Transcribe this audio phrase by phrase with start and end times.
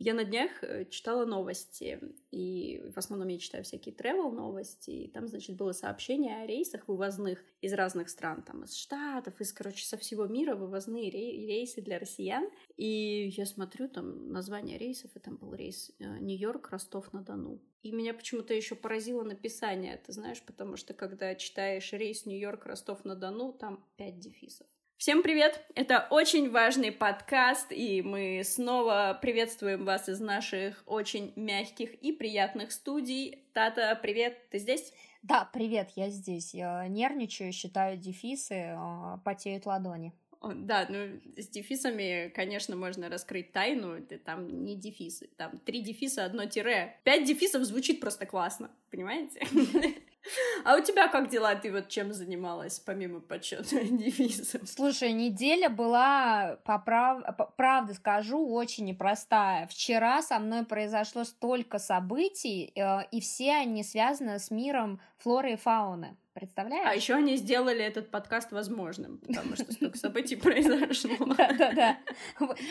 [0.00, 2.00] Я на днях э, читала новости,
[2.30, 6.86] и в основном я читаю всякие travel новости, и там, значит, было сообщение о рейсах
[6.86, 11.98] вывозных из разных стран, там, из Штатов, из, короче, со всего мира вывозные рейсы для
[11.98, 12.48] россиян.
[12.76, 17.60] И я смотрю, там, название рейсов, и там был рейс э, Нью-Йорк, Ростов-на-Дону.
[17.82, 23.52] И меня почему-то еще поразило написание, ты знаешь, потому что когда читаешь рейс Нью-Йорк, Ростов-на-Дону,
[23.52, 24.68] там пять дефисов.
[24.98, 25.64] Всем привет!
[25.76, 32.72] Это очень важный подкаст, и мы снова приветствуем вас из наших очень мягких и приятных
[32.72, 33.44] студий.
[33.52, 34.92] Тата, привет, ты здесь?
[35.22, 36.52] Да, привет, я здесь.
[36.52, 40.12] Я нервничаю, считаю дефисы, а, потеют ладони.
[40.42, 44.00] Да, ну с дефисами, конечно, можно раскрыть тайну.
[44.24, 46.96] Там не дефисы, там три дефиса, одно тире.
[47.04, 49.40] Пять дефисов звучит просто классно, понимаете?
[50.68, 51.54] А у тебя как дела?
[51.54, 54.68] Ты вот чем занималась, помимо подсчета дефисов?
[54.68, 57.22] Слушай, неделя была, по прав...
[57.56, 59.66] правда скажу, очень непростая.
[59.68, 65.56] Вчера со мной произошло столько событий, э, и все они связаны с миром флоры и
[65.56, 66.18] фауны.
[66.38, 66.86] Представляешь?
[66.86, 71.10] А еще они сделали этот подкаст возможным, потому что столько событий произошло.
[71.36, 71.98] Да-да-да.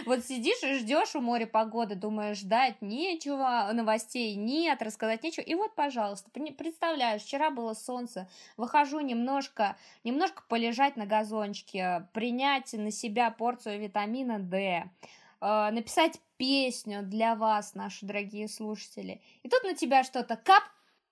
[0.05, 5.43] Вот сидишь и ждешь у моря погоды, думаешь, ждать нечего, новостей нет, рассказать нечего.
[5.43, 12.91] И вот, пожалуйста, представляешь, вчера было солнце, выхожу немножко, немножко полежать на газончике, принять на
[12.91, 14.85] себя порцию витамина D,
[15.41, 19.21] э, написать песню для вас, наши дорогие слушатели.
[19.43, 20.63] И тут на тебя что-то кап,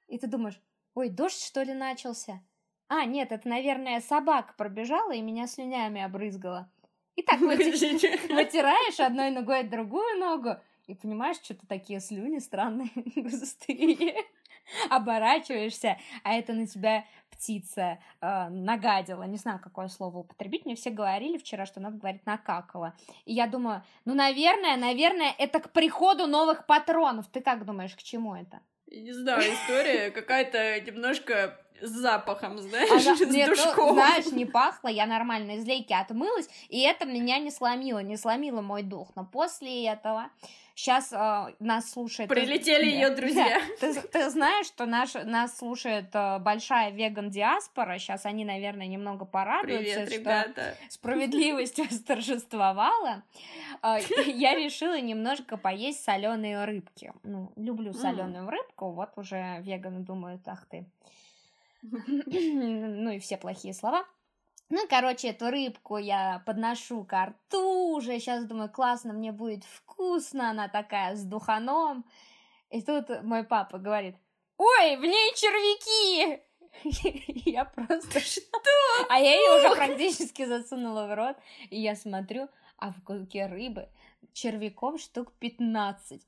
[0.08, 0.60] и ты думаешь,
[0.96, 2.42] Ой, дождь, что ли, начался?
[2.88, 6.72] А, нет, это, наверное, собака пробежала и меня слюнями обрызгала.
[7.16, 10.56] И так вытираешь одной ногой другую ногу,
[10.88, 14.16] и понимаешь, что-то такие слюни странные, густые.
[14.90, 19.24] Оборачиваешься, а это на тебя птица э, нагадила.
[19.24, 20.66] Не знаю, какое слово употребить.
[20.66, 22.96] Мне все говорили вчера, что надо говорить накакала.
[23.26, 27.28] И я думаю, ну, наверное, наверное, это к приходу новых патронов.
[27.28, 28.62] Ты как думаешь, к чему это?
[28.88, 33.90] Не знаю, история какая-то немножко с запахом, знаешь, Она, с нет, душком.
[33.90, 38.18] Ну, знаешь, не пахло, я нормально из лейки отмылась, и это меня не сломило, не
[38.18, 39.10] сломило мой дух.
[39.16, 40.30] Но после этого
[40.76, 42.30] Сейчас э, нас слушает...
[42.30, 43.62] Прилетели ее друзья.
[43.80, 43.94] Да.
[43.94, 47.98] Ты, ты знаешь, что наш, нас слушает э, большая веган-диаспора.
[47.98, 50.76] Сейчас они, наверное, немного порадуются, Привет, ребята.
[50.82, 53.24] что справедливость восторжествовала.
[53.82, 57.14] Э, я решила немножко поесть соленые рыбки.
[57.24, 58.92] Ну, люблю соленую рыбку.
[58.92, 60.86] Вот уже веганы думают, ах ты.
[61.86, 64.06] Ну и все плохие слова.
[64.70, 70.50] Ну, короче, эту рыбку я подношу к рту уже, сейчас думаю, классно, мне будет вкусно,
[70.50, 72.04] она такая с духаном.
[72.72, 74.16] И тут мой папа говорит,
[74.58, 76.42] ой, в ней червяки!
[77.50, 78.20] Я просто...
[78.20, 78.50] Что?
[79.10, 81.38] А я ее уже практически засунула в рот,
[81.70, 83.88] и я смотрю, а в куске рыбы
[84.34, 86.22] червяков штук 15.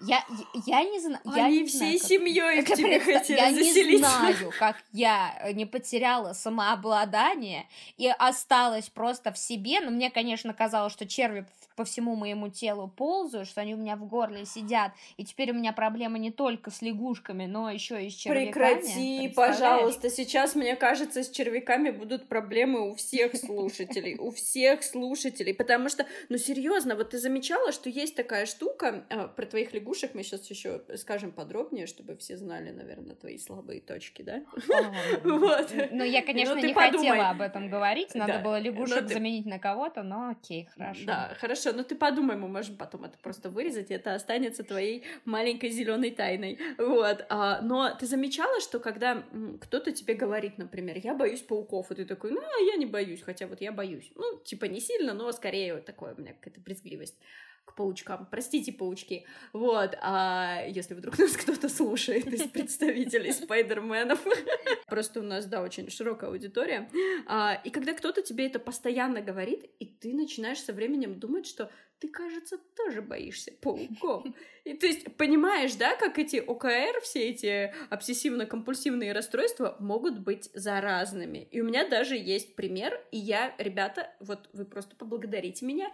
[0.00, 0.24] Я,
[0.66, 1.20] я не знаю.
[1.24, 2.76] Они не всей знаю, семьей как...
[2.76, 3.90] тебе хотели Я заселиться.
[3.90, 7.66] не знаю, как я не потеряла самообладание
[7.96, 9.80] и осталась просто в себе.
[9.80, 11.46] Но мне, конечно, казалось, что черви
[11.76, 14.92] по всему моему телу ползают, что они у меня в горле сидят.
[15.16, 18.52] И теперь у меня проблема не только с лягушками, но еще и с червяками.
[18.52, 20.10] Прекрати, пожалуйста.
[20.10, 24.16] Сейчас, мне кажется, с червяками будут проблемы у всех слушателей.
[24.18, 25.54] У всех слушателей.
[25.54, 29.83] Потому что, ну серьезно, вот ты замечала, что есть такая штука а, про твоих лягушек
[29.84, 34.42] лягушек мы сейчас еще скажем подробнее, чтобы все знали, наверное, твои слабые точки, да?
[35.24, 35.72] Вот.
[35.90, 40.30] Ну, я, конечно, не хотела об этом говорить, надо было лягушек заменить на кого-то, но
[40.30, 41.04] окей, хорошо.
[41.06, 45.04] Да, хорошо, но ты подумай, мы можем потом это просто вырезать, и это останется твоей
[45.24, 46.58] маленькой зеленой тайной.
[46.78, 47.26] Вот.
[47.28, 49.22] А, но ты замечала, что когда
[49.60, 53.46] кто-то тебе говорит, например, я боюсь пауков, и ты такой, ну, я не боюсь, хотя
[53.46, 54.10] вот я боюсь.
[54.14, 57.18] Ну, типа не сильно, но скорее вот такое у меня какая-то брезгливость
[57.64, 58.26] к паучкам.
[58.30, 59.26] Простите, паучки.
[59.52, 64.24] Вот, а если вдруг нас кто-то слушает из представителей спайдерменов,
[64.86, 66.90] просто у нас, да, очень широкая аудитория.
[67.26, 71.70] А, и когда кто-то тебе это постоянно говорит, и ты начинаешь со временем думать, что
[72.04, 74.24] ты, кажется, тоже боишься пауков.
[74.64, 81.48] И то есть понимаешь, да, как эти ОКР, все эти обсессивно-компульсивные расстройства могут быть заразными.
[81.50, 85.90] И у меня даже есть пример, и я, ребята, вот вы просто поблагодарите меня,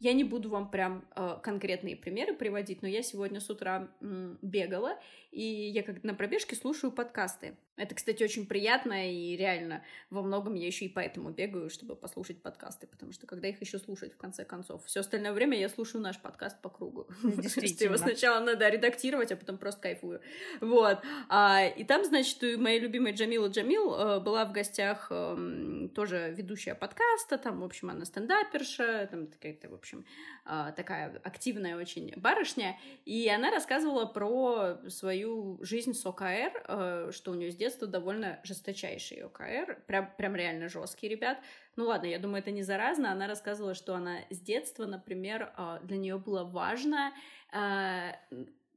[0.00, 4.38] я не буду вам прям э, конкретные примеры приводить, но я сегодня с утра м,
[4.42, 4.98] бегала,
[5.30, 7.56] и я как на пробежке слушаю подкасты.
[7.76, 12.40] Это, кстати, очень приятно, и реально во многом я еще и поэтому бегаю, чтобы послушать
[12.40, 16.00] подкасты, потому что когда их еще слушать, в конце концов, все остальное время я слушаю
[16.00, 17.08] наш подкаст по кругу.
[17.22, 17.94] Действительно.
[17.94, 20.20] Его сначала надо редактировать, а потом просто кайфую.
[20.60, 21.00] Вот.
[21.28, 26.32] А, и там, значит, у моей любимой Джамила Джамил э, была в гостях э, тоже
[26.36, 30.04] ведущая подкаста, там, в общем, она стендаперша, там какая-то, в общем,
[30.44, 37.30] а, такая активная очень барышня, и она рассказывала про свою жизнь с ОКР, э, что
[37.30, 41.38] у нее с детства довольно жесточайший ОКР, прям, прям реально жесткий, ребят.
[41.76, 43.10] Ну ладно, я думаю, это не заразно.
[43.10, 47.12] Она рассказывала, что она с детства, например, а, для нее было важно
[47.50, 48.16] а,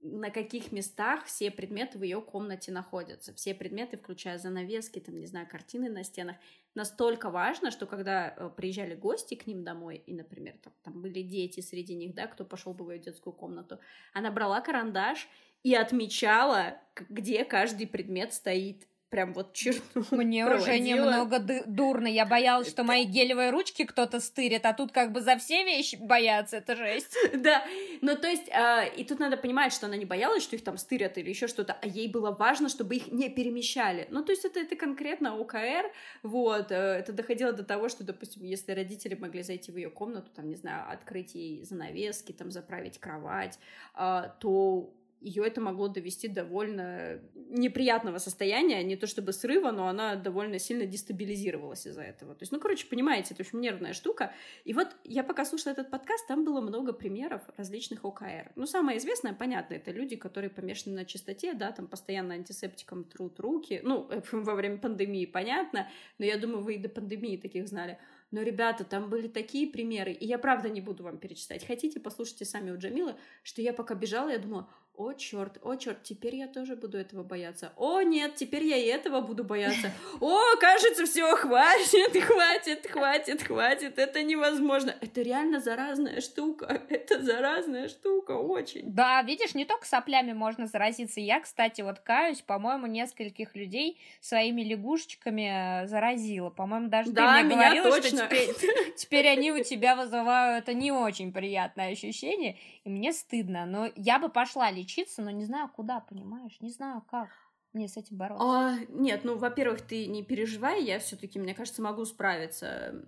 [0.02, 3.34] на каких местах все предметы в ее комнате находятся.
[3.34, 6.38] Все предметы, включая занавески, там, не знаю, картины на стенах,
[6.76, 11.24] настолько важно, что когда э, приезжали гости к ним домой, и, например, там, там были
[11.24, 13.80] дети среди них, да, кто пошел бы в ее детскую комнату,
[14.14, 15.28] она брала карандаш
[15.68, 16.78] и отмечала,
[17.10, 20.70] где каждый предмет стоит прям вот черту Мне проводила.
[20.70, 22.08] уже немного дурно.
[22.08, 25.98] Я боялась, что мои гелевые ручки кто-то стырит, а тут как бы за все вещи
[25.98, 27.16] боятся, это жесть.
[27.34, 27.66] Да,
[28.02, 30.78] ну то есть, э, и тут надо понимать, что она не боялась, что их там
[30.78, 34.08] стырят или еще что-то, а ей было важно, чтобы их не перемещали.
[34.10, 35.92] Ну то есть это, это конкретно ОКР,
[36.24, 40.32] вот, э, это доходило до того, что, допустим, если родители могли зайти в ее комнату,
[40.34, 43.60] там, не знаю, открыть ей занавески, там, заправить кровать,
[43.96, 47.20] э, то ее это могло довести до довольно
[47.50, 52.34] неприятного состояния, не то чтобы срыва, но она довольно сильно дестабилизировалась из-за этого.
[52.36, 54.34] То есть, ну, короче, понимаете, это очень нервная штука.
[54.64, 58.52] И вот я пока слушала этот подкаст, там было много примеров различных ОКР.
[58.56, 63.40] Ну, самое известное, понятно, это люди, которые помешаны на чистоте, да, там постоянно антисептиком трут
[63.40, 63.82] руки.
[63.84, 65.88] Ну, во время пандемии, понятно,
[66.18, 67.98] но я думаю, вы и до пандемии таких знали.
[68.30, 71.66] Но, ребята, там были такие примеры, и я правда не буду вам перечислять.
[71.66, 76.04] Хотите, послушайте сами у Джамилы, что я пока бежала, я думала, о, черт, о, черт,
[76.04, 77.72] теперь я тоже буду этого бояться.
[77.78, 79.92] О, нет, теперь я и этого буду бояться.
[80.20, 84.96] О, кажется, все, хватит, хватит, хватит, хватит, это невозможно.
[85.00, 88.92] Это реально заразная штука, это заразная штука, очень.
[88.92, 91.20] Да, видишь, не только соплями можно заразиться.
[91.20, 96.50] Я, кстати, вот каюсь, по-моему, нескольких людей своими лягушечками э, заразила.
[96.50, 98.18] По-моему, даже да, ты мне говорила, точно.
[98.18, 103.66] что теперь, теперь они у тебя вызывают это не очень приятное ощущение, и мне стыдно.
[103.66, 106.58] Но я бы пошла лечить лечиться, но не знаю куда, понимаешь?
[106.62, 107.30] Не знаю как
[107.74, 108.46] мне с этим бороться?
[108.46, 113.04] А, нет, ну, во-первых, ты не переживай, я все-таки, мне кажется, могу справиться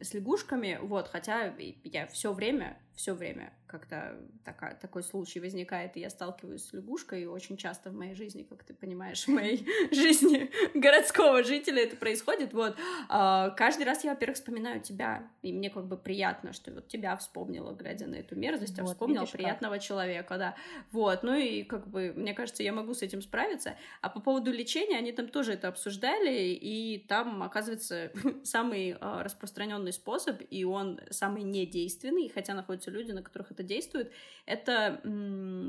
[0.00, 6.00] с лягушками, вот, хотя я все время, все время когда такая, такой случай возникает, и
[6.00, 9.64] я сталкиваюсь с лягушкой, и очень часто в моей жизни, как ты понимаешь, в моей
[9.92, 12.76] жизни городского жителя это происходит, вот,
[13.08, 17.16] а, каждый раз я, во-первых, вспоминаю тебя, и мне как бы приятно, что вот тебя
[17.16, 19.84] вспомнила, глядя на эту мерзость, а вот, вспомнила приятного как.
[19.84, 20.56] человека, да,
[20.90, 24.50] вот, ну и как бы, мне кажется, я могу с этим справиться, а по поводу
[24.50, 28.10] лечения, они там тоже это обсуждали, и там, оказывается,
[28.42, 34.12] самый а, распространенный способ, и он самый недейственный, хотя находятся люди, на которых это действует,
[34.50, 35.00] это,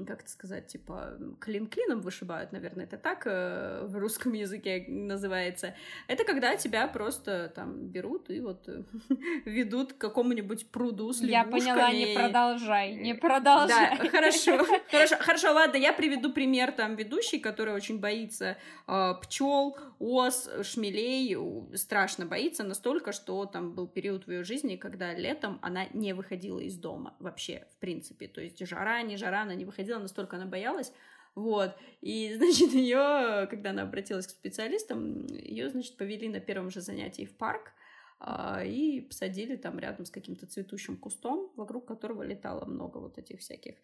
[0.07, 5.75] как это сказать, типа, клин клином вышибают, наверное, это так э, в русском языке называется.
[6.07, 8.67] Это когда тебя просто там берут и вот
[9.45, 11.67] ведут к какому-нибудь пруду с лягушками.
[11.67, 13.97] Я поняла, не продолжай, не продолжай.
[13.97, 19.77] Да, хорошо, хорошо, хорошо, ладно, я приведу пример там ведущий, который очень боится э, пчел,
[19.99, 21.37] ос, шмелей,
[21.77, 26.59] страшно боится настолько, что там был период в ее жизни, когда летом она не выходила
[26.59, 28.27] из дома вообще, в принципе.
[28.27, 30.93] То есть жара, не жара, она не выходила, настолько она боялась.
[31.35, 31.75] Вот.
[31.99, 37.25] И, значит, ее, когда она обратилась к специалистам, ее, значит, повели на первом же занятии
[37.25, 37.73] в парк,
[38.65, 43.75] и посадили там рядом с каким-то цветущим кустом, вокруг которого летало много вот этих всяких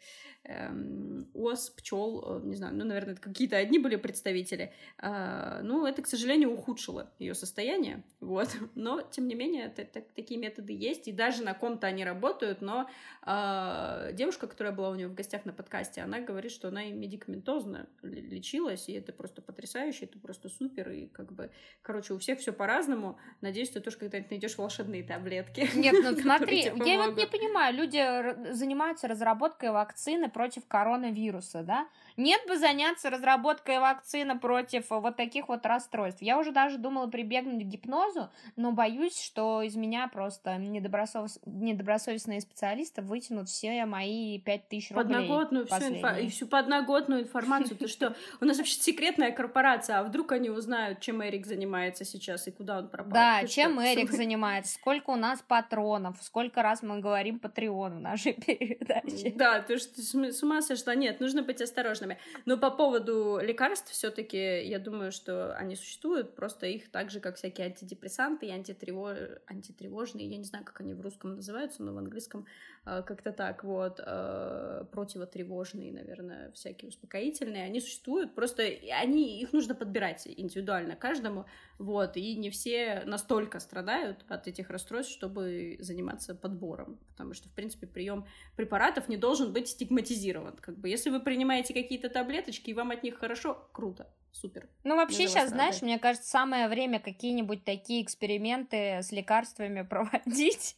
[0.44, 4.74] эм, ос, пчел, э, не знаю, ну, наверное, это какие-то одни были представители.
[5.00, 8.50] Э, ну, это, к сожалению, ухудшило ее состояние, вот.
[8.75, 12.62] Но, тем не менее, это, это, такие методы есть, и даже на ком-то они работают,
[12.62, 12.89] но
[13.25, 16.91] э, девушка, которая была у нее в гостях на подкасте, она говорит, что она и
[16.91, 21.51] медикаментозно лечилась, и это просто потрясающе, это просто супер, и как бы,
[21.82, 23.17] короче, у всех все по-разному.
[23.41, 25.69] Надеюсь, ты тоже когда-нибудь найдешь волшебные таблетки.
[25.75, 31.88] Нет, ну смотри, я вот не понимаю, люди занимаются разработкой вакцины против коронавируса, да?
[32.17, 36.21] Нет бы заняться разработкой вакцины против вот таких вот расстройств.
[36.21, 41.39] Я уже даже думала прибегнуть к гипнозу, но боюсь, что из меня просто недобросовес...
[41.45, 45.03] недобросовестные специалисты вытянут все мои пять тысяч рублей.
[45.03, 46.17] Подноготную всю, инфа...
[46.17, 47.77] и всю подноготную информацию.
[47.77, 48.15] Ты что?
[48.41, 52.79] У нас вообще секретная корпорация, а вдруг они узнают, чем Эрик занимается сейчас и куда
[52.79, 53.13] он пропал?
[53.13, 58.33] Да, чем Эрик занимается, сколько у нас патронов, сколько раз мы говорим Патреон в нашей
[58.45, 59.33] передаче.
[59.36, 60.95] Да, ты что с ума сошла?
[60.95, 61.62] Нет, нужно быть
[62.08, 62.18] осторожными.
[62.46, 67.20] Но по поводу лекарств все таки я думаю, что они существуют, просто их так же,
[67.20, 69.18] как всякие антидепрессанты и антитревож...
[69.48, 72.46] антитревожные, я не знаю, как они в русском называются, но в английском
[72.86, 78.64] э, как-то так, вот, э, противотревожные, наверное, всякие успокоительные, они существуют, просто
[79.02, 81.46] они, их нужно подбирать индивидуально каждому,
[81.78, 87.52] вот, и не все настолько страдают от этих расстройств, чтобы заниматься подбором, потому что, в
[87.52, 92.74] принципе, прием препаратов не должен быть стигматизирован, как бы, если вы принимаете какие-то таблеточки, и
[92.74, 94.70] вам от них хорошо, круто, супер.
[94.84, 100.77] Ну, вообще сейчас, знаешь, мне кажется, самое время какие-нибудь такие эксперименты с лекарствами проводить,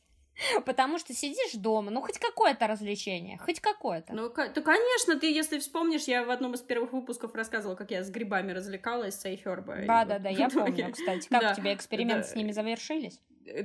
[0.66, 4.14] Потому что сидишь дома, ну хоть какое-то развлечение, хоть какое-то.
[4.14, 8.04] Ну, то, конечно, ты, если вспомнишь, я в одном из первых выпусков рассказывала, как я
[8.04, 9.86] с грибами развлекалась, с Эйхерба.
[9.86, 11.28] Да-да-да, я помню, кстати.
[11.28, 12.34] Как да, у тебя эксперименты да.
[12.34, 13.20] с ними завершились?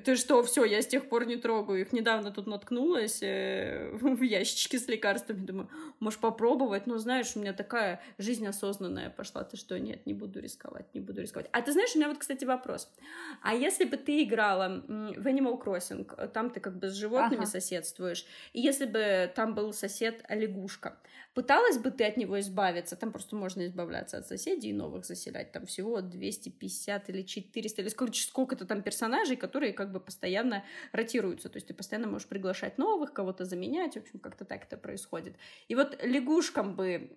[0.04, 1.92] Ты что, все, я с тех пор не трогаю их.
[1.92, 5.44] Недавно тут наткнулась э, в ящичке с лекарствами.
[5.44, 5.68] Думаю,
[6.00, 6.86] можешь попробовать.
[6.86, 9.44] Но знаешь, у меня такая жизнь осознанная пошла.
[9.44, 11.48] Ты что, нет, не буду рисковать, не буду рисковать.
[11.52, 12.90] А ты знаешь, у меня вот, кстати, вопрос.
[13.42, 17.50] А если бы ты играла в Animal Crossing, там ты как бы с животными ага.
[17.50, 20.98] соседствуешь, и если бы там был сосед лягушка,
[21.34, 22.94] Пыталась бы ты от него избавиться?
[22.94, 25.50] Там просто можно избавляться от соседей и новых заселять.
[25.50, 31.48] Там всего 250 или 400 или сколько, сколько-то там персонажей, которые как бы постоянно ротируются.
[31.48, 33.94] То есть ты постоянно можешь приглашать новых, кого-то заменять.
[33.94, 35.34] В общем, как-то так это происходит.
[35.66, 37.10] И вот лягушкам бы...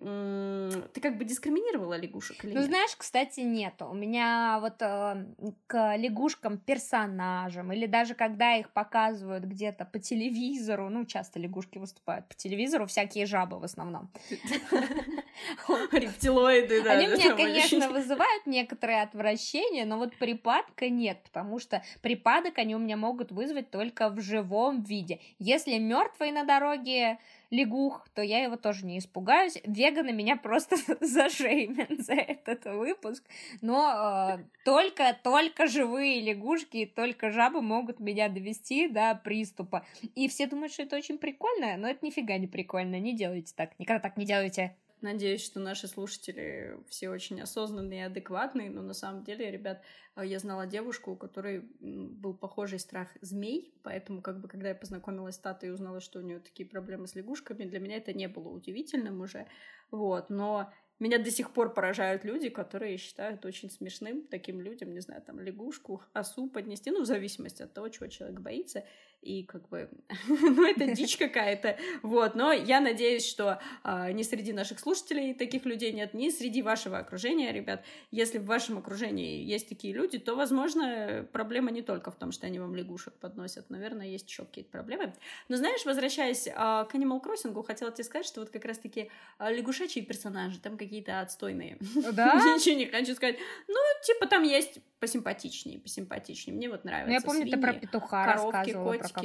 [0.92, 2.68] Ты как бы дискриминировала лягушек или Ну, нет?
[2.68, 3.80] знаешь, кстати, нет.
[3.82, 5.26] У меня вот э,
[5.68, 12.26] к лягушкам персонажам или даже когда их показывают где-то по телевизору, ну, часто лягушки выступают
[12.26, 14.07] по телевизору, всякие жабы в основном.
[15.92, 16.92] Рептилоиды, да.
[16.92, 22.78] Они меня, конечно, вызывают некоторое отвращение, но вот припадка нет, потому что припадок они у
[22.78, 25.20] меня могут вызвать только в живом виде.
[25.38, 27.18] Если мертвый на дороге
[27.50, 29.58] лягух, то я его тоже не испугаюсь.
[29.64, 33.24] Веганы меня просто зашеймят за этот выпуск.
[33.60, 39.86] Но э, только, только живые лягушки и только жабы могут меня довести до приступа.
[40.14, 42.98] И все думают, что это очень прикольно, но это нифига не прикольно.
[42.98, 43.78] Не делайте так.
[43.78, 44.76] Никогда так не делайте.
[45.00, 49.82] Надеюсь, что наши слушатели все очень осознанные и адекватные, но на самом деле, ребят,
[50.16, 54.74] э, я знала девушку, у которой был похожий страх змей, поэтому, как бы, когда я
[54.74, 58.12] познакомилась с Татой и узнала, что у нее такие проблемы с лягушками, для меня это
[58.12, 59.46] не было удивительным уже,
[59.90, 65.00] вот, но меня до сих пор поражают люди, которые считают очень смешным таким людям, не
[65.00, 68.84] знаю, там, лягушку, осу поднести, ну, в зависимости от того, чего человек боится
[69.22, 69.90] и как бы,
[70.28, 75.64] ну, это дичь какая-то, вот, но я надеюсь, что а, ни среди наших слушателей таких
[75.64, 80.34] людей нет, ни среди вашего окружения, ребят, если в вашем окружении есть такие люди, то,
[80.34, 84.70] возможно, проблема не только в том, что они вам лягушек подносят, наверное, есть еще какие-то
[84.70, 85.12] проблемы,
[85.48, 89.50] но, знаешь, возвращаясь а, к Animal Crossing, хотела тебе сказать, что вот как раз-таки а,
[89.50, 91.78] лягушачьи персонажи там какие-то отстойные,
[92.12, 92.34] да?
[92.34, 96.56] ничего не хочу сказать, ну, типа там есть посимпатичнее, посимпатичнее.
[96.56, 97.08] Мне вот нравится.
[97.08, 99.07] Ну, я помню, свиньи, ты про петуха коровки, котики.
[99.12, 99.22] Про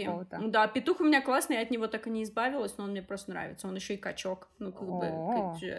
[0.50, 3.02] да, петух у меня классный, я от него так и не избавилась, но он мне
[3.02, 3.68] просто нравится.
[3.68, 4.50] Он еще и качок.
[4.60, 5.10] Ну, как бы,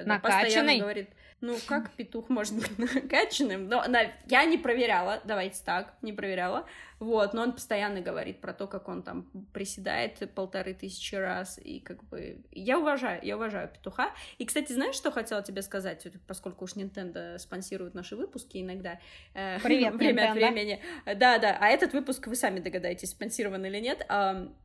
[0.05, 0.21] накачанный.
[0.21, 1.11] постоянно говорит,
[1.45, 3.69] ну, как петух может быть накачанным?
[3.69, 4.13] Но на...
[4.27, 6.67] я не проверяла, давайте так, не проверяла.
[7.01, 11.81] Вот, но он постоянно говорит про то, как он там приседает полторы тысячи раз, и
[11.81, 12.39] как бы...
[12.53, 14.13] Я уважаю, я уважаю петуха.
[14.39, 19.01] И, кстати, знаешь, что хотела тебе сказать, поскольку уж Nintendo спонсирует наши выпуски иногда.
[19.35, 20.81] Э, Привет, Время от времени.
[21.05, 24.07] Да, да, а этот выпуск вы сами догадаетесь, спонсирован или нет.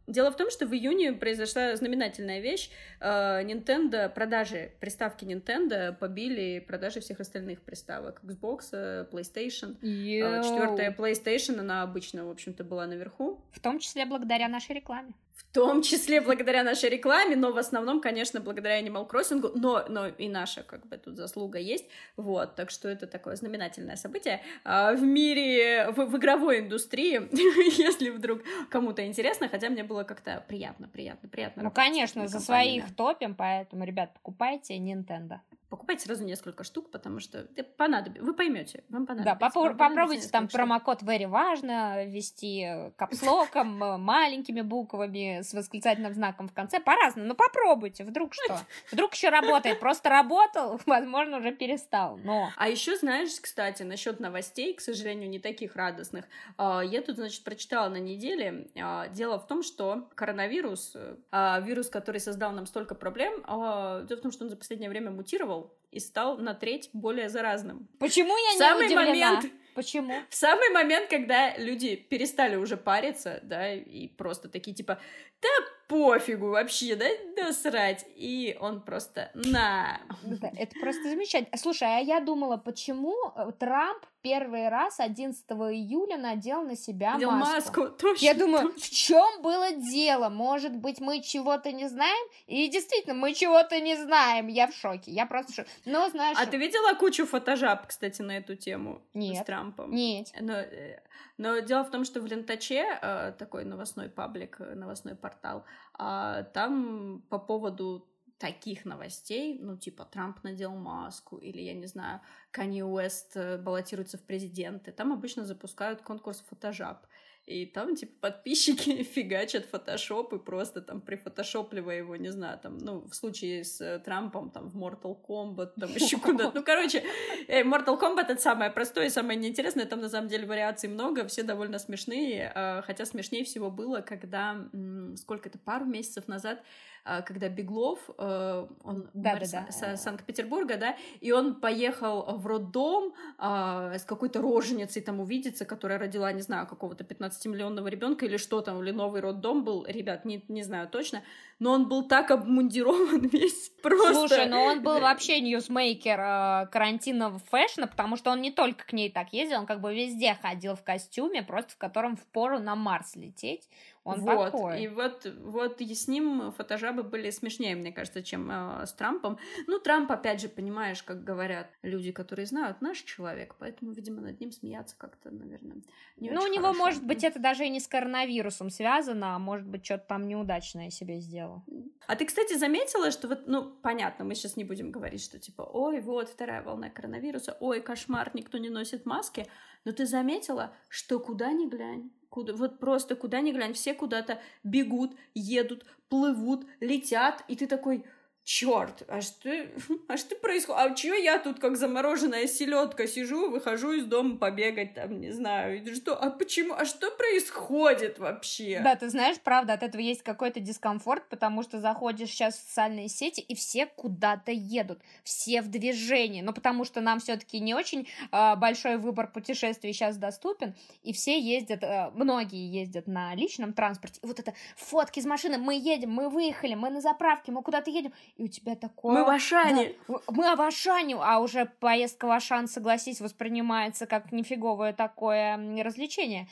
[0.08, 2.70] Дело в том, что в июне произошла знаменательная вещь.
[3.00, 8.22] Э, Nintendo, продажи приставки Nintendo побили продажи всех остальных приставок.
[8.24, 9.76] Xbox, э, PlayStation.
[9.82, 13.42] Четвертая PlayStation, она обычно в общем-то, была наверху.
[13.52, 15.14] В том числе благодаря нашей рекламе.
[15.34, 20.08] В том числе благодаря нашей рекламе, но в основном, конечно, благодаря Animal Crossing, но, но
[20.08, 21.86] и наша, как бы, тут заслуга есть,
[22.18, 27.22] вот, так что это такое знаменательное событие а, в мире, в, в игровой индустрии,
[27.82, 31.64] если вдруг кому-то интересно, хотя мне было как-то приятно, приятно, приятно.
[31.64, 37.48] Ну, конечно, за своих топим, поэтому, ребят, покупайте Nintendo покупайте сразу несколько штук, потому что
[37.78, 39.38] понадобится, вы поймете, вам понадобится.
[39.40, 40.60] Да, попор- попробуйте там штук.
[40.60, 47.36] промокод very важно ввести капслоком, э, маленькими буквами с восклицательным знаком в конце, по-разному, но
[47.36, 48.60] попробуйте, вдруг что?
[48.92, 52.50] Вдруг еще работает, просто работал, возможно, уже перестал, но...
[52.58, 56.26] А еще знаешь, кстати, насчет новостей, к сожалению, не таких радостных,
[56.58, 60.96] а, я тут, значит, прочитала на неделе, а, дело в том, что коронавирус,
[61.32, 65.12] а, вирус, который создал нам столько проблем, дело в том, что он за последнее время
[65.12, 65.59] мутировал,
[65.92, 67.88] и стал на треть более заразным.
[68.00, 69.34] Почему я не Самый удивлена?
[69.34, 70.14] момент, Почему?
[70.30, 75.00] В самый момент, когда люди перестали уже париться, да, и просто такие типа,
[75.42, 75.50] да
[75.90, 77.08] пофигу вообще, да,
[77.44, 78.06] насрать.
[78.16, 80.00] И он просто на.
[80.22, 81.58] Да, это просто замечательно.
[81.58, 87.32] Слушай, а я думала, почему э, Трамп первый раз 11 июля надел на себя Надел
[87.32, 87.82] маску.
[87.82, 88.24] маску, точно.
[88.26, 88.82] Я думаю, точно.
[88.82, 90.30] в чем было дело?
[90.30, 92.28] Может быть, мы чего-то не знаем?
[92.46, 94.48] И действительно, мы чего-то не знаем.
[94.48, 95.12] Я в шоке.
[95.12, 95.70] Я просто в шоке.
[95.86, 99.46] Но знаешь, А ты видела кучу фотожаб, кстати, на эту тему с Нет.
[99.46, 99.92] Трампом?
[99.92, 100.28] нет.
[100.40, 101.00] Но, э,
[101.38, 106.44] но дело в том, что в Лентаче, э, такой новостной паблик, э, новостной портал, а,
[106.44, 108.10] там по поводу
[108.40, 112.22] таких новостей, ну, типа, Трамп надел маску, или, я не знаю,
[112.52, 117.06] Канье Уэст э, баллотируется в президенты, там обычно запускают конкурс фотожаб.
[117.46, 123.02] И там, типа, подписчики фигачат фотошоп и просто там прифотошопливая его, не знаю, там, ну,
[123.10, 126.52] в случае с э, Трампом, там, в Mortal Kombat, там еще куда-то.
[126.60, 127.04] Ну, короче,
[127.48, 131.26] э, Mortal Kombat— это самое простое и самое неинтересное, там, на самом деле, вариаций много,
[131.28, 136.62] все довольно смешные, а, хотя смешнее всего было, когда, м, сколько это, пару месяцев назад,
[137.06, 139.68] а, когда Беглов, э, он Да, мэр да, да.
[139.70, 145.98] Са- Санкт-Петербурга, да, и он поехал в роддом а, с какой-то роженицей там увидеться, которая
[145.98, 150.44] родила, не знаю, какого-то 15-миллионного ребенка или что там, или новый роддом был, ребят, не,
[150.48, 151.24] не знаю точно,
[151.60, 154.14] но он был так обмундирован весь просто.
[154.14, 158.86] Слушай, ну он был вообще ньюсмейкер э, карантинного fashion а, потому что он не только
[158.86, 162.60] к ней так ездил, он как бы везде ходил в костюме, просто в котором впору
[162.60, 163.68] на Марс лететь.
[164.10, 164.84] Он вот, такой.
[164.84, 169.38] и вот, вот и с ним фотожабы были смешнее, мне кажется, чем э, с Трампом.
[169.68, 174.40] Ну, Трамп, опять же, понимаешь, как говорят люди, которые знают, наш человек, поэтому, видимо, над
[174.40, 175.78] ним смеяться как-то, наверное,
[176.18, 176.80] не Ну, у него, хорошо.
[176.80, 180.90] может быть, это даже и не с коронавирусом связано, а может быть, что-то там неудачное
[180.90, 181.64] себе сделал.
[182.08, 185.62] А ты, кстати, заметила, что вот, ну, понятно, мы сейчас не будем говорить, что типа,
[185.62, 189.46] ой, вот вторая волна коронавируса, ой, кошмар, никто не носит маски,
[189.86, 194.40] но ты заметила, что куда ни глянь, куда, вот просто куда ни глянь, все куда-то
[194.64, 198.06] бегут, едут, плывут, летят, и ты такой,
[198.50, 199.48] черт, а что,
[200.08, 200.82] а что происходит?
[200.82, 205.86] А чё я тут как замороженная селедка сижу, выхожу из дома побегать там, не знаю,
[205.94, 208.82] что, а почему, а что происходит вообще?
[208.84, 213.10] Да, ты знаешь, правда, от этого есть какой-то дискомфорт, потому что заходишь сейчас в социальные
[213.10, 218.08] сети, и все куда-то едут, все в движении, ну, потому что нам все-таки не очень
[218.32, 224.20] э, большой выбор путешествий сейчас доступен, и все ездят, э, многие ездят на личном транспорте,
[224.24, 227.92] и вот это фотки из машины, мы едем, мы выехали, мы на заправке, мы куда-то
[227.92, 229.14] едем, и у тебя такое...
[229.14, 229.96] Мы в Ашане.
[230.08, 236.48] Да, мы в Ашане, а уже поездка в Ашан, согласись, воспринимается как нифиговое такое развлечение.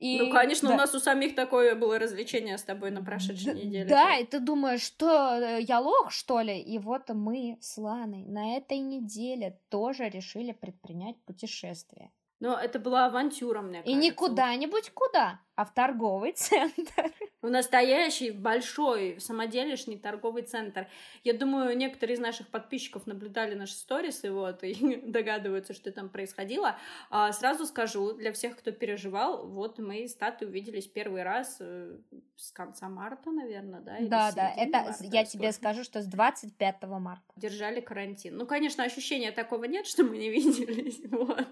[0.00, 0.74] И- Ну, конечно, да.
[0.74, 3.88] у нас у самих такое было развлечение с тобой на прошедшей Д- неделе.
[3.88, 6.60] Да, и ты думаешь, что э, я лох, что ли?
[6.60, 12.10] И вот мы с Ланой на этой неделе тоже решили предпринять путешествие.
[12.40, 14.00] Но это была авантюра, мне И кажется.
[14.00, 17.10] не куда-нибудь куда, а в торговый центр.
[17.42, 20.88] В настоящий большой самоделишний торговый центр.
[21.22, 26.76] Я думаю, некоторые из наших подписчиков наблюдали наши сторисы вот, и догадываются, что там происходило.
[27.10, 31.96] А, сразу скажу, для всех, кто переживал, вот мы с Татой увиделись первый раз э,
[32.36, 33.98] с конца марта, наверное, да?
[33.98, 37.22] или Да, да, это марта, я тебе скажу, что с 25 марта.
[37.36, 38.36] Держали карантин.
[38.36, 41.46] Ну, конечно, ощущения такого нет, что мы не виделись, вот.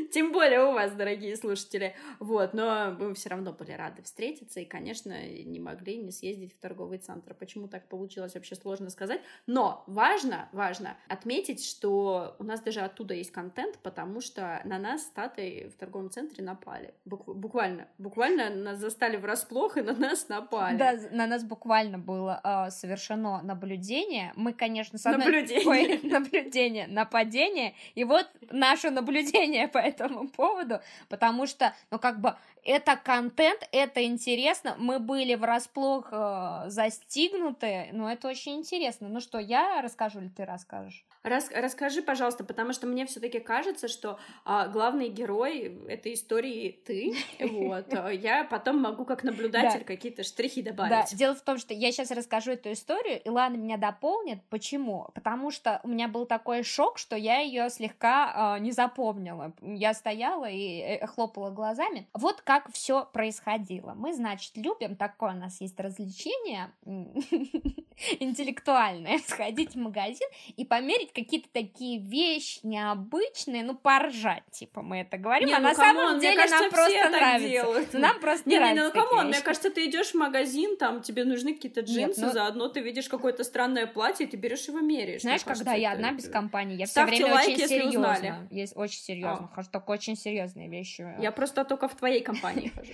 [0.12, 1.94] Тем более у вас, дорогие слушатели.
[2.18, 6.58] Вот, но мы все равно были рады встретиться и, конечно, не могли не съездить в
[6.58, 7.34] торговый центр.
[7.34, 9.20] Почему так получилось, вообще сложно сказать.
[9.46, 15.02] Но важно, важно отметить, что у нас даже оттуда есть контент, потому что на нас
[15.02, 16.94] с Татой в торговом центре напали.
[17.04, 20.76] Бук- буквально, буквально нас застали врасплох и на нас напали.
[20.76, 24.32] Да, на нас буквально было э, совершено наблюдение.
[24.36, 25.26] Мы, конечно, с одной...
[25.26, 25.68] Наблюдение.
[25.68, 27.74] Ой, наблюдение, нападение.
[27.94, 34.04] И вот наше наблюдение по этому поводу, потому что, ну, как бы, это контент, это
[34.04, 34.74] интересно.
[34.78, 39.08] Мы были врасплох э, застигнуты, но это очень интересно.
[39.08, 41.04] Ну что, я расскажу или ты расскажешь?
[41.22, 47.14] Рас- расскажи, пожалуйста, потому что мне все-таки кажется, что а, главный герой этой истории ты.
[47.50, 47.92] Вот.
[47.92, 49.84] а Я потом могу как наблюдатель Да.
[49.84, 51.14] какие-то штрихи Да, добавить.
[51.16, 54.38] дело в том, что я сейчас расскажу эту историю, и Лана меня дополнит.
[54.48, 55.08] Почему?
[55.14, 59.52] Потому что у меня был такой шок, что я ее слегка э, не запомнила.
[59.80, 62.06] Я стояла и э, хлопала глазами.
[62.12, 63.94] Вот как все происходило.
[63.94, 66.70] Мы, значит, любим такое, у нас есть развлечение.
[68.18, 75.16] интеллектуальное, сходить в магазин и померить какие-то такие вещи необычные, ну, поржать, типа, мы это
[75.18, 77.48] говорим, Не, а ну, на come on, самом деле кажется, нам просто нравится.
[77.48, 77.92] делают.
[77.94, 81.02] Нам просто Не, не, нравятся ну come on, мне кажется, ты идешь в магазин, там
[81.02, 85.22] тебе нужны какие-то джинсы, ну- заодно ты видишь какое-то странное платье, ты берешь его меряешь.
[85.22, 88.48] Знаешь, Мне когда кажется, я одна без компании, я все время like, очень серьезно.
[88.50, 89.54] Есть очень серьезно, А.
[89.54, 91.06] хожу только очень серьезные вещи.
[91.20, 92.92] Я просто только в твоей компании хожу.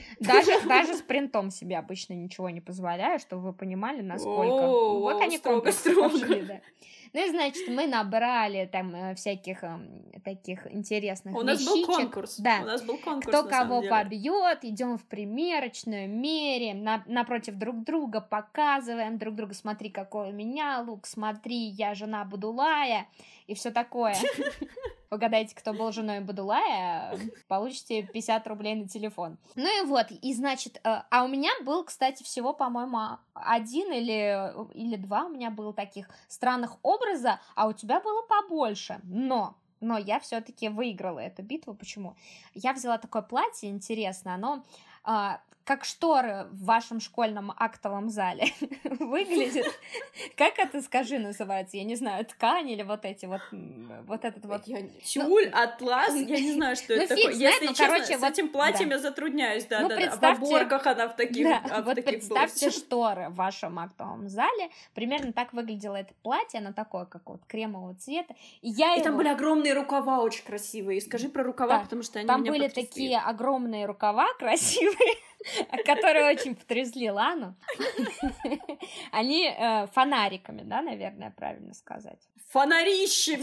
[0.66, 4.66] Даже с принтом себе обычно ничего не позволяю, чтобы вы понимали, насколько.
[4.96, 6.08] О, вот они строго, строго.
[6.10, 6.60] пошли, да.
[7.12, 12.36] Ну и, значит, мы набрали там э, всяких эм, таких интересных У нас был конкурс.
[12.38, 12.58] Да.
[12.62, 18.20] У нас был конкурс, Кто кого побьет, идем в примерочную, меряем на- напротив друг друга,
[18.20, 23.06] показываем друг друга, смотри, какой у меня лук, смотри, я жена Будулая
[23.46, 24.14] и все такое.
[25.10, 29.38] Угадайте, кто был женой Будулая, получите 50 рублей на телефон.
[29.54, 34.52] Ну и вот, и значит, э, а у меня был, кстати, всего, по-моему, один или,
[34.74, 39.00] или два у меня было таких странных образа, а у тебя было побольше.
[39.04, 41.74] Но но я все-таки выиграла эту битву.
[41.74, 42.16] Почему?
[42.54, 44.64] Я взяла такое платье интересное, оно
[45.04, 48.46] а, как шторы в вашем школьном актовом зале
[48.84, 49.66] выглядит.
[50.36, 51.76] Как это, скажи, называется?
[51.76, 53.40] Я не знаю, ткань или вот эти вот,
[54.06, 54.62] вот этот вот...
[54.66, 57.34] Я- Тюль, атлас, я не знаю, что ну, это такое.
[57.34, 58.94] знает, Если ну, честно, короче, с вот- этим платьем да.
[58.94, 60.00] я затрудняюсь, да, Ну, да, да.
[60.00, 63.78] В представьте- оборках она в таких, Да, а в вот таких представьте шторы в вашем
[63.80, 64.70] актовом зале.
[64.94, 68.34] Примерно так выглядело это платье, оно такое, как вот кремового цвета.
[68.62, 69.04] И я И его...
[69.04, 71.00] там были огромные рукава очень красивые.
[71.00, 75.16] Скажи про рукава, Да, потому что они Там были такие огромные рукава красивые,
[75.84, 77.54] которые очень потрясли Лану.
[79.12, 82.18] Они э, фонариками, да, наверное, правильно сказать.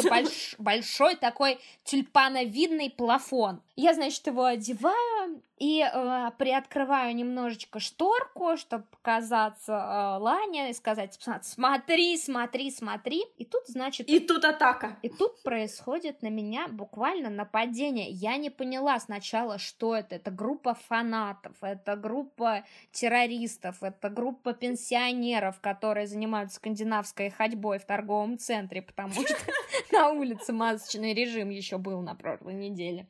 [0.00, 0.20] сказала.
[0.22, 3.62] больш- большой такой тюльпановидный плафон.
[3.76, 5.11] Я, значит, его одеваю
[5.58, 13.22] и э, приоткрываю немножечко шторку, чтобы показаться э, Лане и сказать, смотри, смотри, смотри.
[13.38, 14.98] И тут, значит, И тут атака.
[15.02, 18.10] и тут происходит на меня буквально нападение.
[18.10, 20.16] Я не поняла сначала, что это.
[20.16, 28.36] Это группа фанатов, это группа террористов, это группа пенсионеров, которые занимаются скандинавской ходьбой в торговом
[28.36, 29.36] центре, потому что
[29.92, 33.06] на улице масочный режим еще был на прошлой неделе.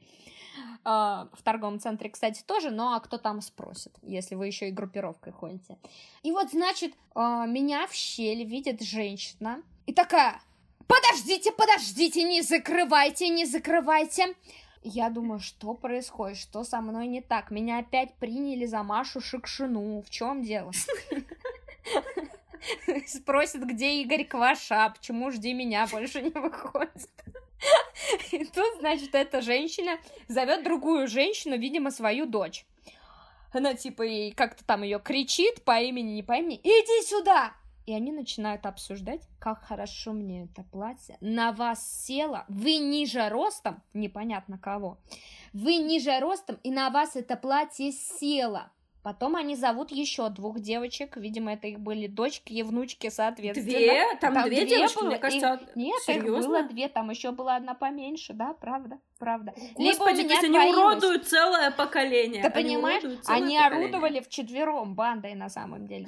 [0.84, 4.72] А, В торговом центре, кстати, тоже, ну а кто там спросит, если вы еще и
[4.72, 5.78] группировкой ходите.
[6.22, 10.40] И вот, значит, а, меня в щель видит женщина и такая,
[10.92, 14.34] Подождите, подождите, не закрывайте, не закрывайте.
[14.82, 17.50] Я думаю, что происходит, что со мной не так?
[17.50, 20.02] Меня опять приняли за Машу Шукшину.
[20.02, 20.72] В чем дело?
[23.06, 27.10] Спросят, где Игорь Кваша, почему жди меня больше не выходит.
[28.30, 29.98] И тут, значит, эта женщина
[30.28, 32.64] зовет другую женщину, видимо, свою дочь.
[33.52, 36.60] Она типа ей как-то там ее кричит по имени, не по имени.
[36.62, 37.52] Иди сюда!
[37.84, 41.16] И они начинают обсуждать, как хорошо мне это платье.
[41.20, 44.98] На вас села, вы ниже ростом, непонятно кого.
[45.52, 48.62] Вы ниже ростом, и на вас это платье село.
[49.02, 53.66] Потом они зовут еще двух девочек, видимо, это их были дочки и внучки, соответственно.
[53.78, 54.16] Две?
[54.20, 54.98] Там, Там две, две девочки?
[55.00, 56.48] было, Мне кажется, Нет, их серьезно?
[56.48, 59.52] было две, там еще была одна поменьше, да, правда, правда.
[59.76, 62.42] Либо у Господи, то меня есть они уродуют целое поколение.
[62.42, 63.18] Ты Они понимаешь, они
[63.56, 63.66] поколение.
[63.66, 66.06] орудовали вчетвером бандой на самом деле.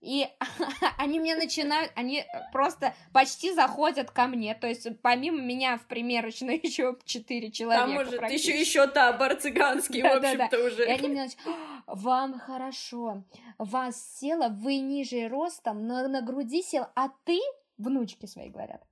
[0.00, 0.28] И
[0.98, 4.54] они мне начинают, они просто почти заходят ко мне.
[4.54, 7.86] То есть помимо меня в примерочную еще четыре человека.
[7.86, 8.50] Там практически.
[8.50, 10.86] еще еще табор цыганский, в общем-то, уже.
[10.86, 11.40] И они мне начали,
[11.86, 13.24] вам хорошо,
[13.58, 17.40] вас села, вы ниже ростом, на, на груди сел, а ты,
[17.76, 18.82] внучки свои говорят,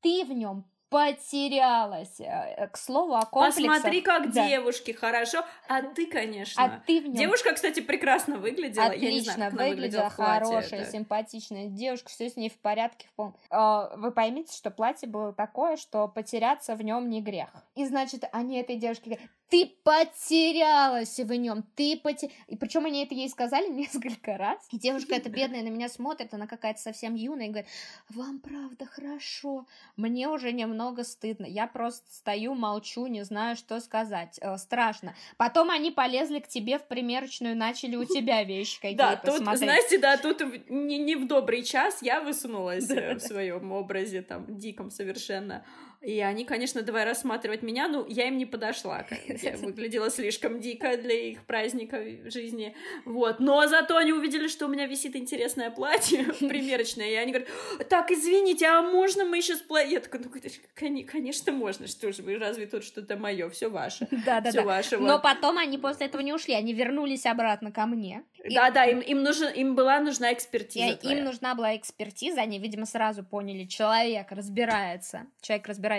[0.00, 2.20] ты в нем потерялась.
[2.20, 3.66] Э, К слову о комплексах.
[3.66, 4.48] Посмотри, как Да.
[4.48, 5.44] девушки, хорошо.
[5.68, 6.62] А ты, конечно.
[6.62, 8.86] А ты в нем Девушка, кстати, прекрасно выглядела.
[8.86, 12.58] Отлично, Я не знаю, как выглядела выглядела хорошая, Это- симпатичная девушка, все с ней в
[12.58, 13.06] порядке.
[13.08, 13.34] В пол...
[13.50, 17.48] А, Вы поймите, что платье было такое, что потеряться в нем не грех.
[17.74, 22.30] И значит, они этой девушке говорят, ты потерялась в нем, ты поте...
[22.48, 24.66] И причем они это ей сказали несколько раз.
[24.70, 27.68] И девушка эта бедная на меня смотрит, она какая-то совсем юная, и говорит,
[28.08, 29.66] вам правда хорошо.
[29.96, 31.44] Мне уже немного стыдно.
[31.44, 34.38] Я просто стою, молчу, не знаю, что сказать.
[34.40, 35.14] Э, страшно.
[35.36, 39.58] Потом они полезли к тебе в примерочную, начали у тебя вещи Да, какие-то тут, смотреть.
[39.58, 44.46] знаете, да, тут не, не в добрый час я высунулась э, в своем образе, там,
[44.48, 45.62] диком совершенно.
[46.02, 49.06] И они, конечно, давай рассматривать меня, ну, я им не подошла.
[49.08, 52.74] платье выглядело слишком дико для их праздника в жизни.
[53.04, 53.38] Вот.
[53.38, 57.48] Но зато они увидели, что у меня висит интересное платье примерочное, и они говорят,
[57.88, 59.92] так, извините, а можно мы еще с платьем?
[59.92, 64.08] Я такая, ну, конечно, можно, что же вы, разве тут что-то мое, все ваше.
[64.10, 64.62] Да, да, да.
[64.62, 68.24] Ваше, Но потом они после этого не ушли, они вернулись обратно ко мне.
[68.50, 70.98] Да, да, им, им, нужен, им была нужна экспертиза.
[71.02, 75.91] Им нужна была экспертиза, они, видимо, сразу поняли, человек разбирается, человек разбирается,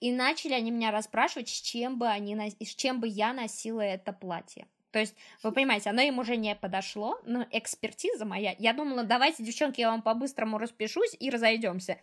[0.00, 4.12] и начали они меня расспрашивать, с чем бы они, с чем бы я носила это
[4.12, 4.66] платье.
[4.90, 8.54] То есть, вы понимаете, оно им уже не подошло, но экспертиза моя.
[8.58, 11.98] Я думала, давайте, девчонки, я вам по-быстрому распишусь и разойдемся.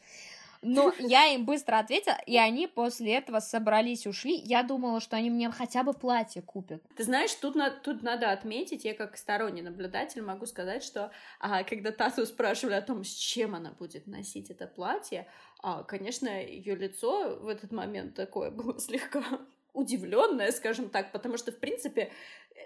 [0.63, 4.36] Но я им быстро ответила, и они после этого собрались, ушли.
[4.36, 6.82] Я думала, что они мне хотя бы платье купят.
[6.95, 11.63] Ты знаешь, тут, на, тут надо отметить, я как сторонний наблюдатель могу сказать, что а,
[11.63, 15.28] когда Тату спрашивали о том, с чем она будет носить это платье,
[15.62, 19.23] а, конечно, ее лицо в этот момент такое было слегка
[19.73, 22.12] удивленная, скажем так, потому что, в принципе,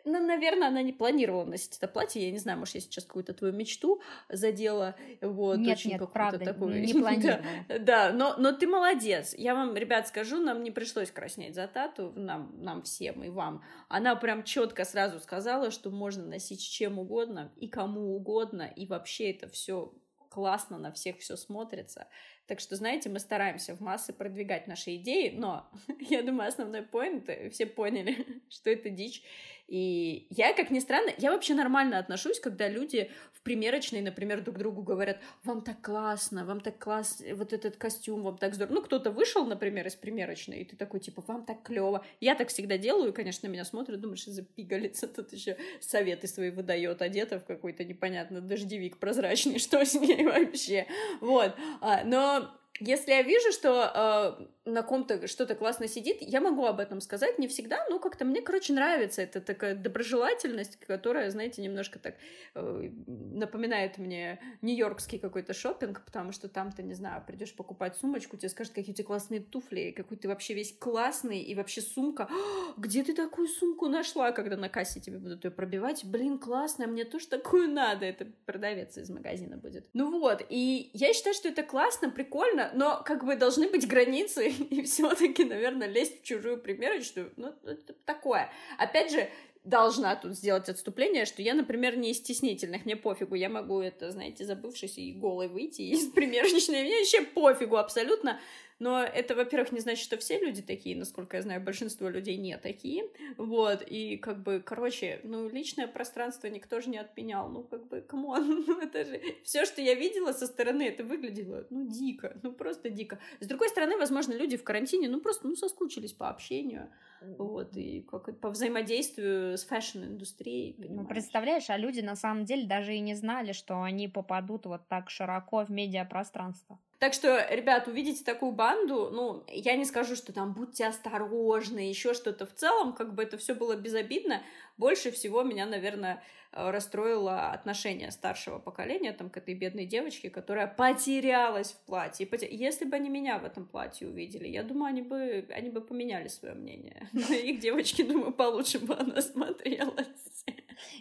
[0.08, 2.24] ну, наверное, она не планировала носить это платье.
[2.24, 4.96] Я не знаю, может, я сейчас какую-то твою мечту задела.
[5.22, 6.82] Вот, нет, очень нет, правда, такую...
[6.82, 7.44] не планировала.
[7.68, 9.34] да, да но, но ты молодец.
[9.38, 13.64] Я вам, ребят, скажу, нам не пришлось краснеть за тату, нам, нам всем и вам.
[13.90, 19.32] Она прям четко сразу сказала, что можно носить чем угодно и кому угодно, и вообще
[19.32, 19.94] это все
[20.30, 22.08] классно, на всех все смотрится.
[22.48, 27.30] Так что, знаете, мы стараемся в массы продвигать наши идеи, но я думаю, основной поинт,
[27.52, 29.24] все поняли, что это дичь.
[29.68, 34.58] И я, как ни странно, я вообще нормально отношусь, когда люди в примерочной, например, друг
[34.58, 38.76] другу говорят, вам так классно, вам так классно, вот этот костюм, вам так здорово.
[38.76, 42.06] Ну, кто-то вышел, например, из примерочной, и ты такой, типа, вам так клево.
[42.22, 47.02] Я так всегда делаю, конечно, меня смотрят, думаешь, за пигалица тут еще советы свои выдает,
[47.02, 50.88] одета в какой-то непонятно дождевик прозрачный, что с ней вообще.
[51.20, 51.54] Вот.
[51.82, 52.50] А, но
[52.80, 57.40] если я вижу, что э, на ком-то что-то классно сидит, я могу об этом сказать,
[57.40, 62.16] не всегда, но как-то мне, короче, нравится эта такая доброжелательность, которая, знаете, немножко так
[62.56, 68.38] э, напоминает мне нью-йоркский какой-то шопинг, потому что там ты, не знаю, придешь покупать сумочку,
[68.38, 72.30] тебе скажут, какие у тебя классные туфли, какой ты вообще весь классный, и вообще сумка,
[72.78, 77.06] где ты такую сумку нашла, когда на кассе тебе будут ее пробивать, блин, классная, мне
[77.06, 79.88] тоже такую надо, это продавец из магазина будет.
[79.94, 84.57] Ну вот, и я считаю, что это классно, прикольно, но как бы должны быть границы,
[84.70, 88.52] и все-таки, наверное, лезть в чужую примерочную, ну, это такое.
[88.78, 89.30] Опять же,
[89.64, 94.12] должна тут сделать отступление, что я, например, не из стеснительных, мне пофигу, я могу это,
[94.12, 98.40] знаете, забывшись и голой выйти из примерочной, мне вообще пофигу абсолютно,
[98.80, 102.58] но это, во-первых, не значит, что все люди такие, насколько я знаю, большинство людей не
[102.58, 107.88] такие, вот, и как бы, короче, ну, личное пространство никто же не отменял, ну, как
[107.88, 111.88] бы, come on, ну, это же, все, что я видела со стороны, это выглядело, ну,
[111.88, 113.20] дико, ну, просто дико.
[113.40, 116.90] С другой стороны, возможно, люди в карантине, ну, просто, ну, соскучились по общению,
[117.22, 120.76] вот, и как по взаимодействию с fashion-индустрией.
[120.78, 124.88] Ну, представляешь, а люди на самом деле даже и не знали, что они попадут вот
[124.88, 126.80] так широко в медиапространство.
[127.00, 132.16] Так что, ребят, увидите такую банду, ну, я не скажу, что там будьте осторожны, еще
[132.16, 132.48] что-то.
[132.48, 134.42] В целом, как бы это все было безобидно.
[134.78, 140.68] Больше всего меня, наверное, э, расстроило отношение старшего поколения там, к этой бедной девочке, которая
[140.68, 142.28] потерялась в платье.
[142.52, 146.28] Если бы они меня в этом платье увидели, я думаю, они бы, они бы поменяли
[146.28, 147.10] свое мнение.
[147.14, 150.46] Но их девочки, думаю, получше бы она смотрелась.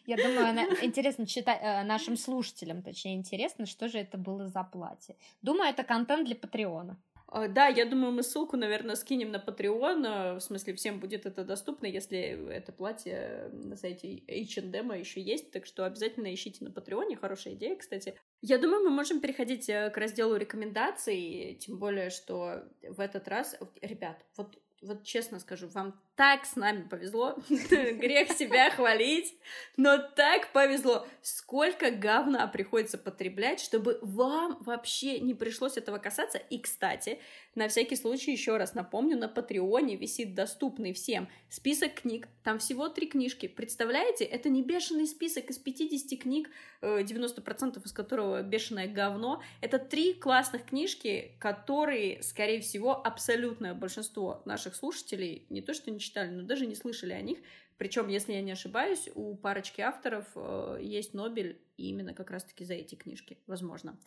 [0.06, 0.62] Я думаю, она...
[0.82, 5.16] интересно читать э, нашим слушателям, точнее, интересно, что же это было за платье.
[5.42, 6.98] Думаю, это контент для Патреона.
[7.28, 10.36] А, да, я думаю, мы ссылку, наверное, скинем на Patreon.
[10.36, 12.18] В смысле, всем будет это доступно, если
[12.50, 15.50] это платье на сайте H&M еще есть.
[15.50, 17.16] Так что обязательно ищите на Патреоне.
[17.16, 18.14] Хорошая идея, кстати.
[18.42, 23.56] Я думаю, мы можем переходить э, к разделу рекомендаций, тем более, что в этот раз...
[23.80, 29.34] Ребят, вот вот честно скажу, вам так с нами повезло, грех себя хвалить,
[29.76, 31.06] но так повезло.
[31.20, 36.38] Сколько говна приходится потреблять, чтобы вам вообще не пришлось этого касаться.
[36.38, 37.20] И, кстати,
[37.54, 42.28] на всякий случай еще раз напомню, на Патреоне висит доступный всем список книг.
[42.42, 43.46] Там всего три книжки.
[43.46, 49.42] Представляете, это не бешеный список из 50 книг, 90% э, из которого бешеное говно.
[49.60, 56.00] Это три классных книжки, которые, скорее всего, абсолютное большинство наших слушателей не то что не
[56.00, 57.38] читали, но даже не слышали о них.
[57.78, 62.74] Причем, если я не ошибаюсь, у парочки авторов э, есть Нобель именно как раз-таки за
[62.74, 63.98] эти книжки, возможно.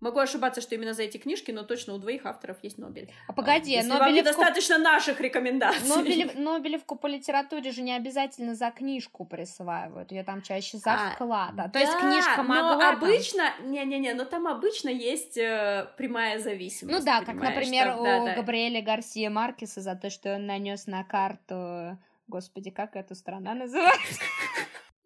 [0.00, 3.10] Могу ошибаться, что именно за эти книжки, но точно у двоих авторов есть Нобель.
[3.26, 4.04] А погоди, Если Нобелевку...
[4.04, 5.88] вам недостаточно наших рекомендаций.
[5.88, 6.34] Нобелев...
[6.36, 11.52] Нобелевку по литературе же не обязательно за книжку присваивают, ее там чаще за а, вклад.
[11.58, 12.76] А, то да, есть книжка могла...
[12.76, 13.52] но обычно...
[13.64, 16.98] Не-не-не, но там обычно есть э, прямая зависимость.
[16.98, 18.34] Ну да, как, например, там, у да, да.
[18.34, 24.20] Габриэля Гарсия Маркеса за то, что он нанес на карту Господи, как эта страна называется?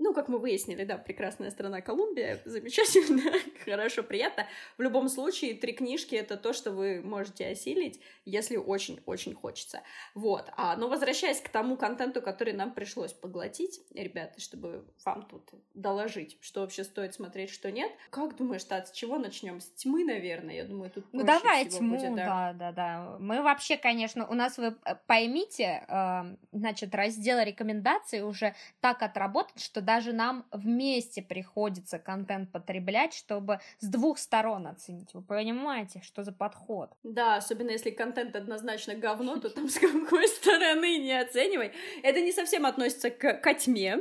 [0.02, 3.22] Ну, как мы выяснили, да, прекрасная страна Колумбия, замечательно,
[3.64, 4.48] хорошо, приятно.
[4.76, 9.82] В любом случае, три книжки— это то, что вы можете осилить, если очень-очень хочется.
[10.16, 10.50] Вот.
[10.56, 16.36] А, но возвращаясь к тому контенту, который нам пришлось поглотить, ребята, чтобы вам тут доложить,
[16.40, 17.92] что вообще стоит смотреть, что нет.
[18.10, 19.60] Как думаешь, Тат, с чего начнем?
[19.60, 22.52] С тьмы, наверное, я думаю, тут Ну, давай тьму, будет, да.
[22.52, 23.16] да, да, да.
[23.20, 29.58] Мы вообще, конечно, у нас, вы э, поймите, э, значит, раздел рекомендаций уже так отработан,
[29.58, 35.12] что даже нам вместе приходится контент потреблять, чтобы с двух сторон оценить.
[35.12, 36.90] Вы понимаете, что за подход?
[37.02, 41.72] Да, особенно если контент однозначно говно, то там с какой стороны не оценивай.
[42.02, 43.98] Это не совсем относится к, ко тьме,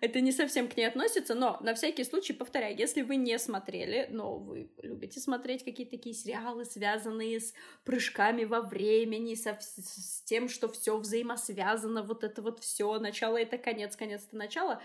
[0.00, 4.06] это не совсем к ней относится, но на всякий случай повторяю, если вы не смотрели,
[4.10, 7.52] но вы любите смотреть какие-то такие сериалы, связанные с
[7.84, 13.58] прыжками во времени, со, с тем, что все взаимосвязано, вот это вот все, начало это
[13.58, 14.80] конец, конец это начало,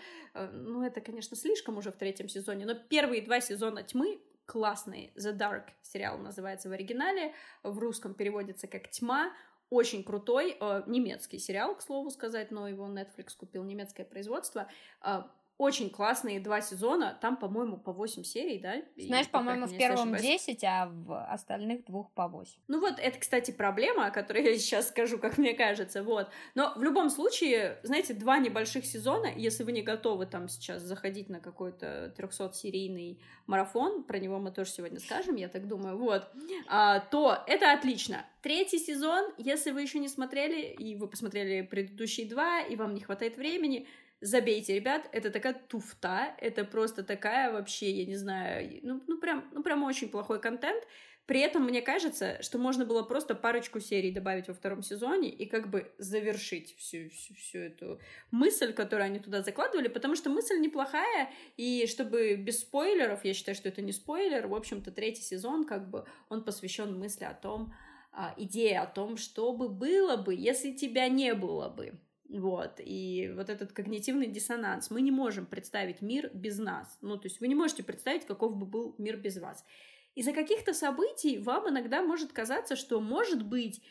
[0.53, 5.11] ну, это, конечно, слишком уже в третьем сезоне, но первые два сезона «Тьмы» классные.
[5.15, 9.33] The Dark сериал называется в оригинале, в русском переводится как «Тьма»,
[9.69, 14.69] очень крутой э, немецкий сериал, к слову сказать, но его Netflix купил немецкое производство.
[15.03, 15.23] Э,
[15.57, 18.75] очень классные два сезона, там, по-моему, по 8 серий, да?
[18.95, 22.53] Знаешь, по-моему, в первом 10, а в остальных двух по 8.
[22.67, 26.29] Ну вот, это, кстати, проблема, о которой я сейчас скажу, как мне кажется, вот.
[26.53, 31.27] Но в любом случае, знаете, два небольших сезона, если вы не готовы там сейчас заходить
[31.29, 36.27] на какой-то 300-серийный марафон, про него мы тоже сегодня скажем, я так думаю, вот,
[36.67, 38.25] а, то это отлично.
[38.41, 43.01] Третий сезон, если вы еще не смотрели, и вы посмотрели предыдущие два, и вам не
[43.01, 43.87] хватает времени,
[44.21, 49.47] забейте, ребят, это такая туфта, это просто такая вообще, я не знаю, ну, ну прям,
[49.51, 50.83] ну прям очень плохой контент.
[51.27, 55.45] При этом мне кажется, что можно было просто парочку серий добавить во втором сезоне и
[55.45, 57.99] как бы завершить всю, всю, всю эту
[58.31, 63.55] мысль, которую они туда закладывали, потому что мысль неплохая, и чтобы без спойлеров, я считаю,
[63.55, 67.73] что это не спойлер, в общем-то, третий сезон, как бы, он посвящен мысли о том,
[68.13, 71.99] а, идее о том, что бы было бы, если тебя не было бы.
[72.29, 74.89] Вот, и вот этот когнитивный диссонанс.
[74.91, 76.97] Мы не можем представить мир без нас.
[77.01, 79.63] Ну, то есть вы не можете представить, каков бы был мир без вас.
[80.15, 83.81] Из-за каких-то событий вам иногда может казаться, что, может быть,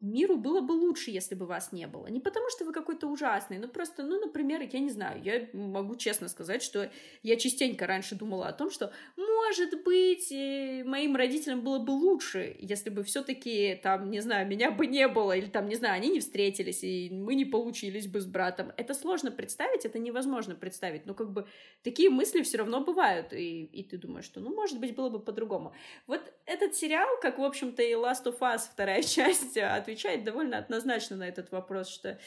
[0.00, 2.06] миру было бы лучше, если бы вас не было.
[2.08, 5.96] Не потому, что вы какой-то ужасный, но просто, ну, например, я не знаю, я могу
[5.96, 6.90] честно сказать, что
[7.22, 12.56] я частенько раньше думала о том, что, может быть, э, моим родителям было бы лучше,
[12.58, 16.08] если бы все-таки, там, не знаю, меня бы не было, или там, не знаю, они
[16.08, 18.72] не встретились, и мы не получились бы с братом.
[18.76, 21.46] Это сложно представить, это невозможно представить, но как бы
[21.82, 25.20] такие мысли все равно бывают, и, и ты думаешь, что, ну, может быть, было бы
[25.20, 25.74] по-другому.
[26.06, 31.16] Вот этот сериал, как, в общем-то, и Last of Us, вторая часть, отвечает довольно однозначно
[31.16, 32.18] на этот вопрос, что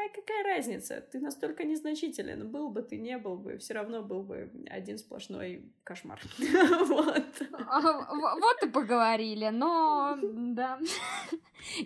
[0.00, 1.06] а какая разница?
[1.12, 2.48] Ты настолько незначителен.
[2.48, 6.20] Был бы ты, не был бы, все равно был бы один сплошной кошмар.
[6.80, 7.42] Вот.
[7.52, 10.78] А, вот и поговорили, но да.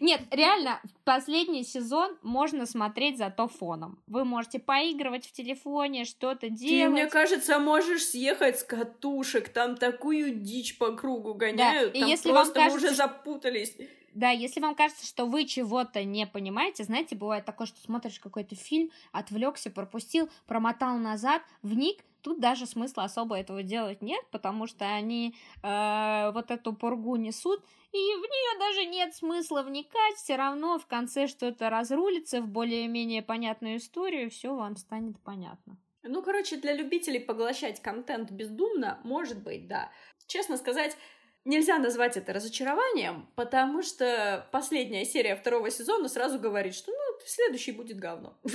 [0.00, 4.00] Нет, реально, последний сезон можно смотреть зато фоном.
[4.06, 6.84] Вы можете поигрывать в телефоне, что-то делать.
[6.84, 11.98] Ты, мне кажется, можешь съехать с катушек, там такую дичь по кругу гоняют, да.
[11.98, 13.76] и там если просто вам кажется, мы уже запутались.
[14.14, 18.54] Да, если вам кажется, что вы чего-то не понимаете, знаете, бывает такое, что смотришь какой-то
[18.54, 24.86] фильм, отвлекся, пропустил, промотал назад, вник, тут даже смысла особо этого делать нет, потому что
[24.86, 27.60] они э, вот эту пургу несут,
[27.92, 33.22] и в нее даже нет смысла вникать, все равно в конце что-то разрулится в более-менее
[33.22, 35.76] понятную историю, все вам станет понятно.
[36.04, 39.90] Ну, короче, для любителей поглощать контент бездумно, может быть, да.
[40.26, 40.96] Честно сказать,
[41.44, 47.72] Нельзя назвать это разочарованием, потому что последняя серия второго сезона сразу говорит, что ну, следующий
[47.72, 48.38] будет говно.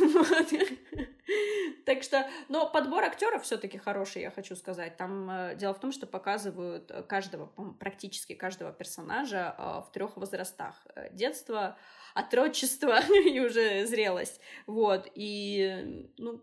[1.85, 4.97] Так что, но подбор актеров все-таки хороший, я хочу сказать.
[4.97, 7.47] Там э, дело в том, что показывают каждого,
[7.79, 11.77] практически каждого персонажа э, в трех возрастах: э, детство,
[12.13, 14.39] отрочество и уже зрелость.
[14.67, 16.41] Вот и ну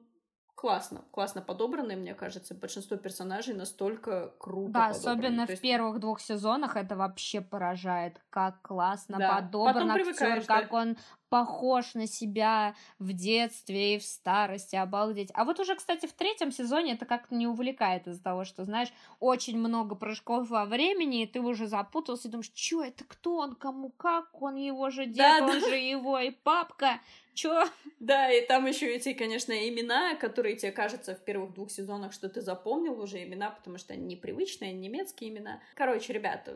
[0.56, 2.54] классно, классно подобранные, мне кажется.
[2.54, 5.62] Большинство персонажей настолько круто Да, особенно в есть...
[5.62, 9.36] первых двух сезонах это вообще поражает, как классно да.
[9.36, 10.76] подобран актер, как да?
[10.76, 10.96] он
[11.28, 15.30] похож на себя в детстве и в старости, обалдеть.
[15.34, 18.92] А вот уже, кстати, в третьем сезоне это как-то не увлекает из-за того, что, знаешь,
[19.20, 23.54] очень много прыжков во времени, и ты уже запутался и думаешь, что это, кто он,
[23.54, 25.68] кому как, он его же дед, да, он да.
[25.68, 27.00] же его и папка,
[27.36, 27.64] чё?
[28.00, 32.28] Да, и там еще эти, конечно, имена, которые тебе кажется в первых двух сезонах, что
[32.28, 35.60] ты запомнил уже имена, потому что они непривычные, немецкие имена.
[35.74, 36.48] Короче, ребят,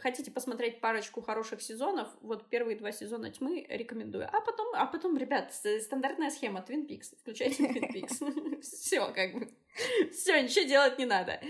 [0.00, 4.28] хотите посмотреть парочку хороших сезонов, вот первые два сезона «Тьмы» рекомендую рекомендую.
[4.32, 7.16] А потом, а потом, ребят, стандартная схема Twin Peaks.
[7.20, 8.60] Включайте Twin Peaks.
[8.62, 9.48] Все, как бы.
[10.12, 11.40] Все, ничего делать не надо.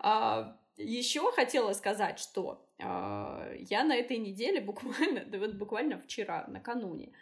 [0.00, 6.46] А, еще хотела сказать, что э, я на этой неделе буквально, да вот буквально вчера,
[6.48, 7.12] накануне, э,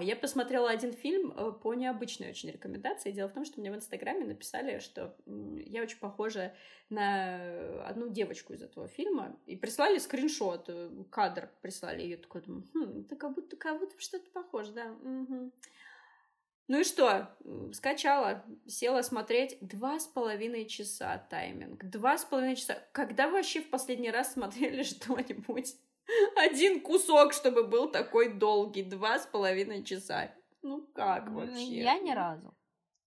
[0.00, 3.10] я посмотрела один фильм э, по необычной очень рекомендации.
[3.10, 6.54] Дело в том, что мне в Инстаграме написали, что я очень похожа
[6.90, 12.42] на одну девочку из этого фильма, и прислали скриншот, э, кадр прислали, и я такой
[12.42, 14.92] думаю, хм, это как будто, как будто что-то похоже, да.
[14.92, 15.52] Угу.
[16.68, 17.34] Ну и что?
[17.72, 19.56] Скачала, села смотреть.
[19.62, 21.82] Два с половиной часа тайминг.
[21.84, 22.78] Два с половиной часа.
[22.92, 25.76] Когда вообще в последний раз смотрели что-нибудь?
[26.36, 28.82] Один кусок, чтобы был такой долгий.
[28.82, 30.30] Два с половиной часа.
[30.62, 31.82] Ну как вообще?
[31.82, 32.54] Я ни разу.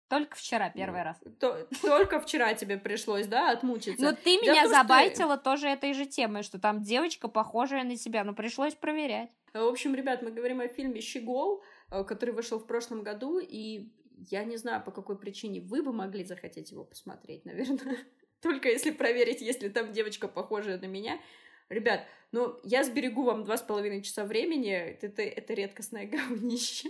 [0.08, 1.16] Только вчера первый раз.
[1.40, 4.04] То, только вчера тебе пришлось, да, отмучиться.
[4.04, 5.42] Но ты меня том, забайтила что...
[5.42, 9.30] тоже этой же темой, что там девочка похожая на себя, но пришлось проверять.
[9.52, 13.88] В общем, ребят, мы говорим о фильме «Щегол», Э, который вышел в прошлом году, и
[14.30, 17.98] я не знаю, по какой причине вы бы могли захотеть его посмотреть, наверное.
[18.40, 21.20] Только если проверить, есть ли там девочка похожая на меня.
[21.68, 24.72] Ребят, ну, я сберегу вам два с половиной часа времени.
[24.72, 26.88] Это, это редкостное говнище.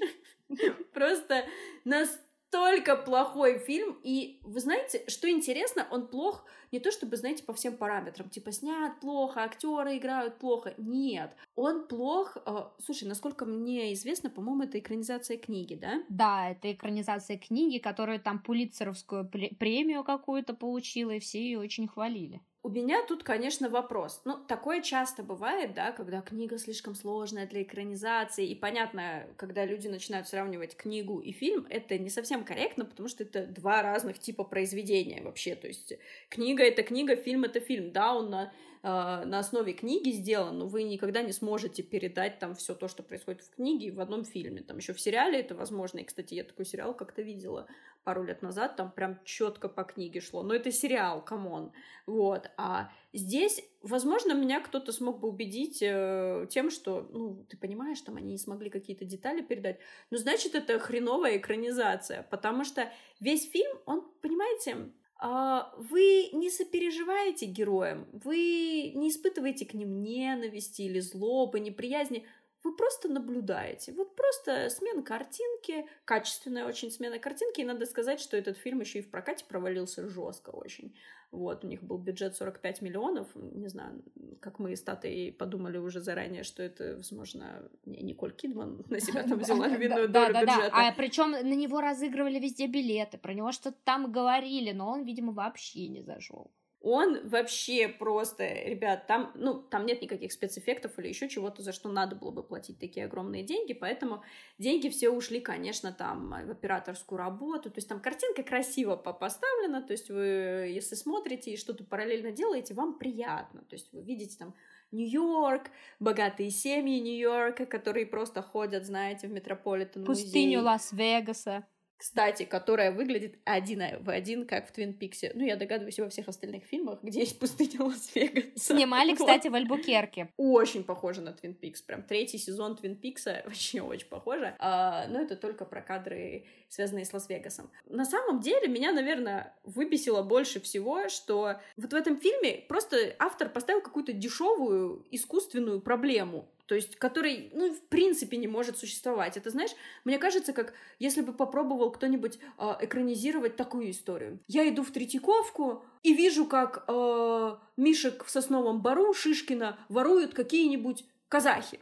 [0.93, 1.45] Просто
[1.85, 2.19] нас
[2.57, 7.53] настолько плохой фильм, и вы знаете, что интересно, он плох не то чтобы, знаете, по
[7.53, 13.93] всем параметрам, типа снят плохо, актеры играют плохо, нет, он плох, э, слушай, насколько мне
[13.95, 16.03] известно, по-моему, это экранизация книги, да?
[16.09, 22.41] Да, это экранизация книги, которая там пулитцеровскую премию какую-то получила, и все ее очень хвалили.
[22.67, 24.23] У меня тут, конечно, вопрос.
[24.25, 29.87] Ну, такое часто бывает, да, когда книга слишком сложная для экранизации, и понятно, когда люди
[29.87, 34.43] начинают сравнивать книгу и фильм, это не совсем корректно, потому что это два разных типа
[34.43, 35.55] произведения вообще.
[35.55, 35.93] То есть
[36.29, 37.93] книга— это книга, фильм— это фильм.
[37.93, 38.53] Да, он на
[38.87, 43.43] на основе книги сделан, но вы никогда не сможете передать там все то, что происходит
[43.43, 44.63] в книге, в одном фильме.
[44.63, 45.99] Там еще в сериале это возможно.
[45.99, 47.67] И, кстати, я такой сериал как-то видела
[48.05, 50.45] пару лет назад, там прям четко по книге шло.
[50.45, 51.73] Но это сериал, come on.
[52.07, 52.49] Вот.
[52.57, 58.15] А здесь, возможно, меня кто-то смог бы убедить э, тем, что, ну, ты понимаешь, там
[58.17, 59.81] они не смогли какие-то детали передать.
[60.13, 64.91] Ну, значит, это хреновая экранизация, потому что весь фильм, он, понимаете, а,
[65.21, 72.27] вы не сопереживаете героям, вы не испытываете к ним ненависти или злобы, неприязни,
[72.65, 73.93] вы просто наблюдаете.
[73.93, 78.99] Вот просто смена картинки, качественная очень смена картинки, и надо сказать, что этот фильм еще
[78.99, 80.95] и в прокате провалился жестко очень.
[81.33, 84.03] Вот, у них был бюджет 45 миллионов, не знаю,
[84.41, 89.25] как мы с Татой подумали уже заранее, что это, возможно, не Николь Кидман на себя
[89.25, 90.71] там взяла львиную долю бюджета.
[90.73, 95.33] А причем на него разыгрывали везде билеты, про него что-то там говорили, но он, видимо,
[95.33, 96.51] вообще не зашел
[96.87, 101.89] он вообще просто, ребят, там, ну, там нет никаких спецэффектов или еще чего-то, за что
[101.89, 104.23] надо было бы платить такие огромные деньги, поэтому
[104.59, 109.93] деньги все ушли, конечно, там в операторскую работу, то есть там картинка красиво поставлена, то
[109.93, 114.55] есть вы, если смотрите и что-то параллельно делаете, вам приятно, то есть вы видите там
[114.93, 121.67] Нью-Йорк, богатые семьи Нью-Йорка, которые просто ходят, знаете, в метрополитен Пустыню Лас-Вегаса
[121.97, 125.33] кстати, которая выглядит один в один, как в Твин Пиксе.
[125.35, 128.49] Ну, я догадываюсь, во всех остальных фильмах, где есть пустыня Лас-Вегаса.
[128.57, 130.31] Снимали, кстати, в Альбукерке.
[130.37, 131.83] Очень похоже на Твин Пикс.
[131.83, 134.55] Прям третий сезон Твин Пикса вообще очень похоже.
[134.59, 137.71] А, но это только про кадры, связанные с Лас-Вегасом.
[137.87, 143.49] На самом деле, меня, наверное, выбесило больше всего, что вот в этом фильме просто автор
[143.49, 149.37] поставил какую-то дешевую искусственную проблему то есть который, ну, в принципе не может существовать.
[149.37, 149.71] Это, знаешь,
[150.05, 154.41] мне кажется, как если бы попробовал кто-нибудь э, экранизировать такую историю.
[154.49, 161.05] Я иду в Третьяковку и вижу, как э, Мишек в Сосновом Бару Шишкина воруют какие-нибудь
[161.29, 161.81] казахи.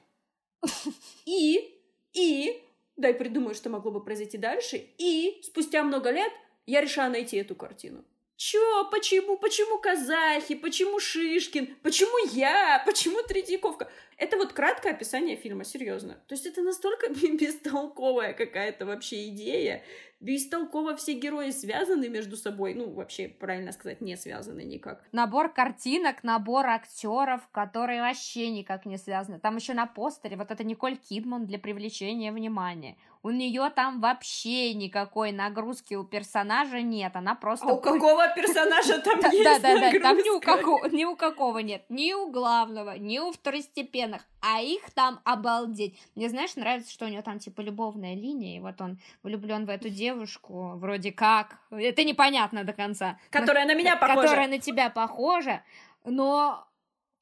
[1.27, 1.79] И,
[2.13, 2.63] и,
[2.97, 6.33] дай придумаю, что могло бы произойти дальше, и спустя много лет
[6.67, 8.05] я решаю найти эту картину.
[8.37, 8.89] Чё?
[8.91, 9.37] Почему?
[9.37, 10.57] Почему казахи?
[10.57, 11.77] Почему Шишкин?
[11.83, 12.83] Почему я?
[12.85, 13.89] Почему Третьяковка?
[14.17, 16.15] Это вот краткое описание фильма, серьезно.
[16.27, 19.83] То есть это настолько бестолковая какая-то вообще идея,
[20.21, 25.05] бестолково все герои связаны между собой, ну, вообще, правильно сказать, не связаны никак.
[25.13, 29.39] Набор картинок, набор актеров, которые вообще никак не связаны.
[29.39, 32.97] Там еще на постере вот это Николь Кидман для привлечения внимания.
[33.25, 37.67] У нее там вообще никакой нагрузки у персонажа нет, она просто...
[37.67, 41.17] А у какого персонажа там есть Да, да, да, там ни у, какого, ни у
[41.17, 45.99] какого нет, ни у главного, ни у второстепенных, а их там обалдеть.
[46.15, 49.71] Мне, знаешь, нравится, что у нее там типа любовная линия, и вот он влюблен в
[49.71, 53.19] эту девушку, вроде как, это непонятно до конца.
[53.31, 54.21] Которая на меня похожа.
[54.21, 55.63] Которая на тебя похожа,
[56.05, 56.69] но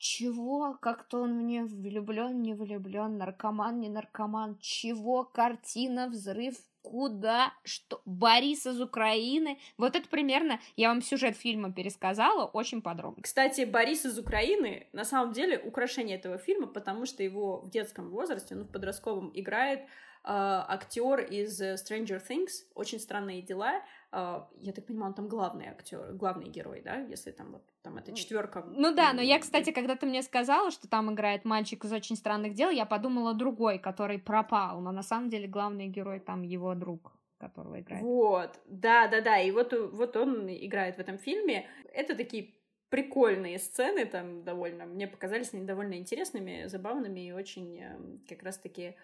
[0.03, 0.77] чего?
[0.83, 4.59] Как-то он мне влюблен, не влюблен, наркоман, не наркоман.
[4.61, 5.23] Чего?
[5.23, 9.61] Картина, взрыв, куда, что, Борис из Украины.
[9.79, 13.23] Вот это примерно, я вам сюжет фильма пересказала очень подробно.
[13.23, 18.11] Кстати, Борис из Украины на самом деле украшение этого фильма, потому что его в детском
[18.11, 19.85] возрасте, ну, в подростковом играет э,
[20.25, 23.81] актер из Stranger Things, очень странные дела.
[24.13, 27.97] Э, я так понимаю, он там главный актер, главный герой, да, если там вот там
[27.97, 28.65] это четверка.
[28.67, 32.17] Ну да, но я, кстати, когда ты мне сказала, что там играет мальчик из очень
[32.17, 36.75] странных дел, я подумала другой, который пропал, но на самом деле главный герой там его
[36.75, 38.05] друг которого играет.
[38.05, 41.67] Вот, да, да, да, и вот, вот он играет в этом фильме.
[41.93, 42.55] Это такие
[42.89, 48.97] прикольные сцены, там довольно, мне показались они довольно интересными, забавными и очень эм, как раз-таки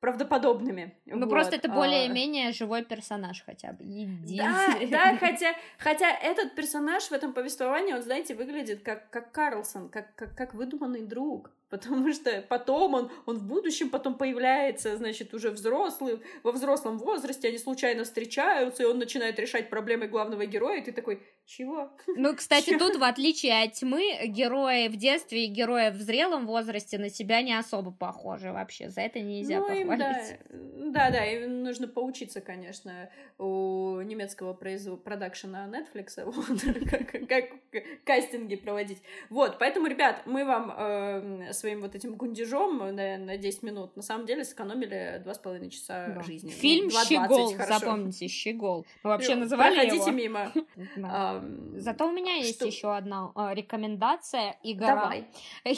[0.00, 0.94] правдоподобными.
[1.06, 1.30] Ну, вот.
[1.30, 1.74] просто это а.
[1.74, 3.84] более-менее живой персонаж хотя бы.
[4.28, 9.88] Да, да, хотя, хотя этот персонаж в этом повествовании, он, знаете, выглядит как, как Карлсон,
[9.88, 15.34] как, как, как выдуманный друг потому что потом он, он в будущем потом появляется, значит,
[15.34, 20.78] уже взрослый, во взрослом возрасте, они случайно встречаются, и он начинает решать проблемы главного героя,
[20.78, 21.90] и ты такой, чего?
[22.16, 22.78] Ну, кстати, Чего?
[22.78, 27.42] тут, в отличие от тьмы, герои в детстве и герои в зрелом возрасте на себя
[27.42, 28.88] не особо похожи вообще.
[28.88, 30.38] За это нельзя ну, похвалить.
[30.50, 31.10] Им, да.
[31.10, 38.56] да, да, им нужно поучиться, конечно, у немецкого производства продакшена Netflix, вот, как, как кастинги
[38.56, 39.02] проводить.
[39.28, 44.02] Вот, поэтому, ребят, мы вам э, своим вот этим гундежом на, на 10 минут на
[44.02, 46.22] самом деле сэкономили 2,5 часа да.
[46.22, 46.50] жизни.
[46.50, 48.86] Ну, Фильм ну, «Щегол», запомните, «Щегол».
[49.02, 50.16] Мы вообще называли Проходите его.
[50.16, 50.52] мимо.
[51.76, 52.66] Зато у меня есть что...
[52.66, 54.58] еще одна а, рекомендация.
[54.62, 54.94] Игра.
[54.94, 55.28] Давай.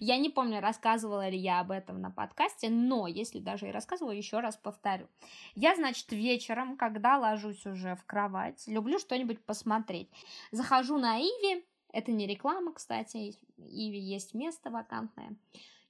[0.00, 4.12] я не помню, рассказывала ли я об этом на подкасте, но если даже и рассказывала,
[4.12, 5.08] еще раз повторю.
[5.54, 10.08] Я, значит, вечером, когда ложусь уже в кровать, люблю что-нибудь посмотреть.
[10.50, 15.36] Захожу на Иви, это не реклама, кстати, Иви есть место вакантное,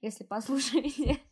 [0.01, 1.19] если послушаете.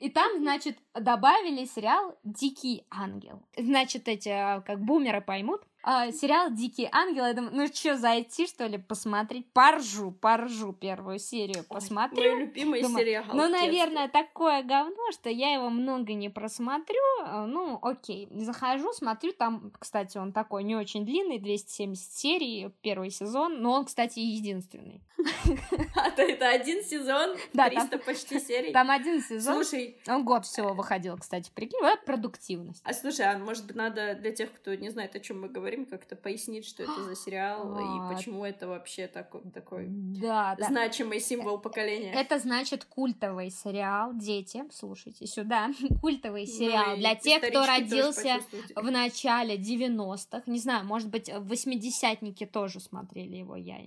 [0.00, 3.42] И там, значит, добавили сериал «Дикий ангел».
[3.56, 7.26] Значит, эти, а, как бумеры поймут, а, сериал «Дикий ангел».
[7.26, 9.46] Я думаю, ну что, зайти, что ли, посмотреть?
[9.52, 12.22] Поржу, поржу первую серию, посмотрю.
[12.22, 13.24] Ой, мой любимый думаю, сериал.
[13.32, 16.98] Ну, наверное, такое говно, что я его много не просмотрю.
[17.22, 18.26] А, ну, окей.
[18.32, 23.84] Захожу, смотрю, там, кстати, он такой не очень длинный, 270 серий, первый сезон, но он,
[23.84, 25.02] кстати, единственный.
[25.94, 28.72] А то это один сезон, 300 почти серий.
[28.72, 29.64] Там один сезон.
[29.64, 29.98] Слушай.
[30.06, 32.82] Он год всего выходил, кстати, прикинь, вот продуктивность.
[32.84, 35.75] А слушай, а может быть, надо для тех, кто не знает, о чем мы говорим,
[35.76, 37.80] поговорим, как-то пояснить, что это за сериал вот.
[37.80, 41.24] и почему это вообще такой, такой да, значимый да.
[41.24, 42.12] символ поколения.
[42.12, 44.12] Это значит культовый сериал.
[44.14, 45.70] Дети, слушайте сюда.
[46.00, 48.40] культовый ну сериал ну, для тех, кто родился
[48.74, 50.42] в начале 90-х.
[50.46, 53.56] Не знаю, может быть, восьмидесятники тоже смотрели его.
[53.56, 53.78] Я...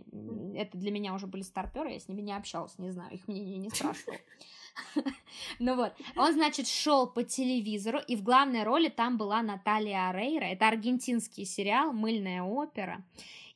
[0.55, 3.57] Это для меня уже были старперы, я с ними не общалась, не знаю, их мнение
[3.57, 4.17] не спрашивала.
[5.59, 10.45] Ну вот, он, значит, шел по телевизору, и в главной роли там была Наталья Арейра.
[10.45, 13.03] Это аргентинский сериал «Мыльная опера».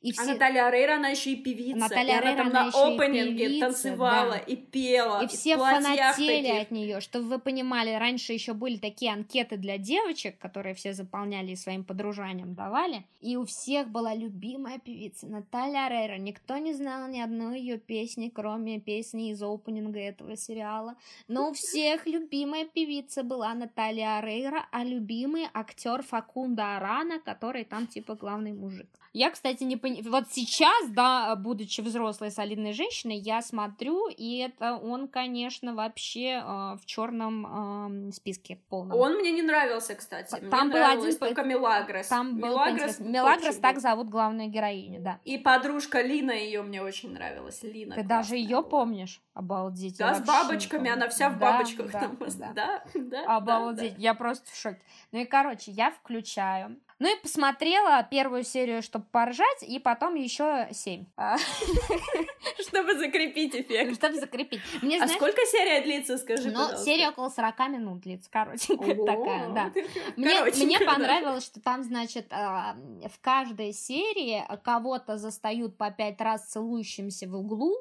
[0.04, 0.22] И а все...
[0.22, 1.78] А Наталья Арейра, она еще и певица.
[1.78, 4.38] Наталья и Арейра, она там она на опенинге певица, танцевала да.
[4.38, 5.22] и пела.
[5.22, 6.62] И, и все фанатели таких.
[6.62, 7.00] от нее.
[7.00, 11.84] Чтобы вы понимали, раньше еще были такие анкеты для девочек, которые все заполняли и своим
[11.84, 13.06] подружаниям давали.
[13.22, 16.18] И у всех была любимая певица Наталья Арейра.
[16.18, 20.96] Никто не знал ни одной ее песни, кроме песни из опенинга этого сериала.
[21.28, 27.86] Но у всех любимая певица была Наталья Арейра, а любимый актер Факунда Арана, который там
[27.86, 28.88] типа главный мужик.
[29.14, 34.76] Я, кстати, не понимаю, вот сейчас, да, будучи взрослой солидной женщиной, я смотрю, и это
[34.76, 38.98] он, конечно, вообще э, в черном э, списке полном.
[38.98, 40.40] Он мне не нравился, кстати.
[40.50, 42.08] Там мне был один только Мелагрос.
[42.08, 45.20] Там был Мелагрос, Мелагрос так зовут главную героиню, да.
[45.24, 47.62] И подружка Лина ее мне очень нравилась.
[47.62, 47.94] Лина.
[47.94, 49.22] Ты даже ее помнишь?
[49.34, 49.98] Обалдеть.
[49.98, 51.90] Да, с бабочками, она вся в бабочках.
[51.94, 52.10] Да,
[52.54, 53.00] да, да.
[53.00, 53.94] да, Обалдеть.
[53.98, 54.80] Я просто в шоке.
[55.12, 60.68] Ну и короче, я включаю ну и посмотрела первую серию, чтобы поржать, и потом еще
[60.72, 61.06] семь.
[61.16, 61.36] А.
[62.60, 63.96] Чтобы закрепить эффект.
[63.96, 64.60] Чтобы закрепить.
[64.80, 69.72] Мне, а сколько серия длится, скажи, Ну, серия около 40 минут длится, коротенькая такая, да.
[70.16, 72.76] Мне, мне понравилось, что там, значит, а,
[73.12, 77.74] в каждой серии кого-то застают по пять раз целующимся в углу,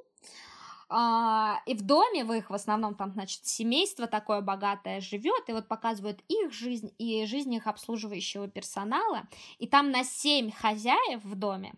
[0.94, 5.68] и в доме, в их в основном там, значит, семейство такое богатое живет, и вот
[5.68, 9.24] показывают их жизнь и жизнь их обслуживающего персонала,
[9.58, 11.74] и там на семь хозяев в доме,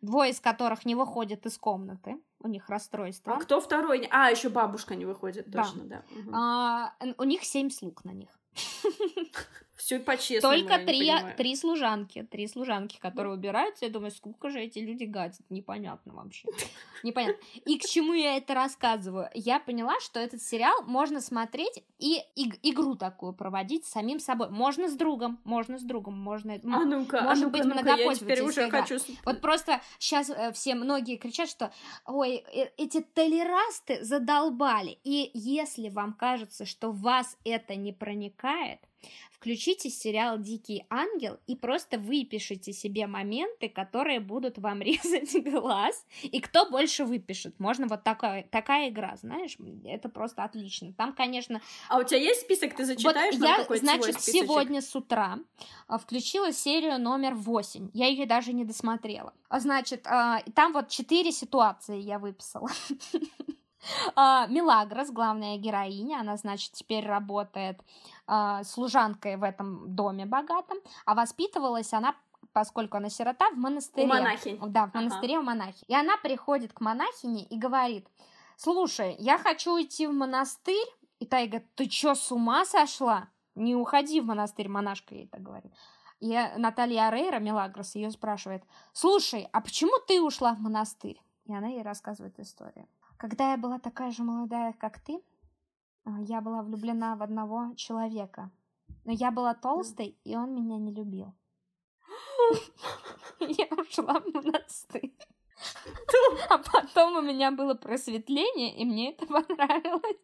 [0.00, 3.34] двое из которых не выходят из комнаты, у них расстройство.
[3.34, 4.06] А кто второй?
[4.10, 6.02] А, еще бабушка не выходит, точно, да.
[6.10, 6.20] да.
[6.20, 6.30] Угу.
[6.34, 8.30] А, у них семь слуг на них.
[9.78, 10.54] Все по-честному.
[10.54, 13.84] Только три, три служанки, три служанки, которые убираются.
[13.84, 15.40] Я думаю, сколько же эти люди гадят.
[15.50, 16.48] Непонятно вообще.
[17.04, 17.40] Непонятно.
[17.64, 19.30] И к чему я это рассказываю?
[19.34, 24.50] Я поняла, что этот сериал можно смотреть и, и игру такую проводить с самим собой.
[24.50, 26.54] Можно с другом, можно с другом, можно...
[26.54, 28.82] А ну-ка, может а ну быть, ну я теперь уже игра.
[28.82, 28.98] хочу...
[29.24, 31.72] Вот просто сейчас э, все многие кричат, что
[32.04, 34.98] ой, э, эти толерасты задолбали.
[35.04, 38.80] И если вам кажется, что вас это не проникает,
[39.30, 46.40] включите сериал «Дикий ангел» и просто выпишите себе моменты, которые будут вам резать глаз, и
[46.40, 47.58] кто больше выпишет.
[47.60, 50.92] Можно вот такая, такая игра, знаешь, это просто отлично.
[50.92, 51.60] Там, конечно...
[51.88, 55.38] А у тебя есть список, ты зачитаешь вот я, значит, сегодня с утра
[55.86, 59.32] а, включила серию номер 8, я ее даже не досмотрела.
[59.48, 62.68] А, значит, а, там вот четыре ситуации я выписала.
[64.16, 67.80] Милагрос, главная героиня, она, значит, теперь работает
[68.26, 72.14] э, служанкой в этом доме богатом, а воспитывалась она
[72.52, 74.06] поскольку она сирота, в монастыре.
[74.06, 74.58] У монахинь.
[74.68, 75.42] Да, в монастыре ага.
[75.42, 75.84] у монахи.
[75.86, 78.08] И она приходит к монахине и говорит,
[78.56, 80.88] слушай, я хочу уйти в монастырь.
[81.20, 83.28] И та ей говорит, ты чё, с ума сошла?
[83.54, 85.72] Не уходи в монастырь, монашка ей так говорит.
[86.20, 91.20] И Наталья Арейра, Мелагрос, ее спрашивает, слушай, а почему ты ушла в монастырь?
[91.46, 92.88] И она ей рассказывает историю.
[93.18, 95.20] Когда я была такая же молодая, как ты,
[96.04, 98.50] а, я была влюблена в одного человека.
[99.04, 101.34] Но я была толстой, и он меня не любил.
[103.40, 105.12] Я ушла в монастырь.
[106.48, 110.16] А потом у меня было просветление, и мне это понравилось.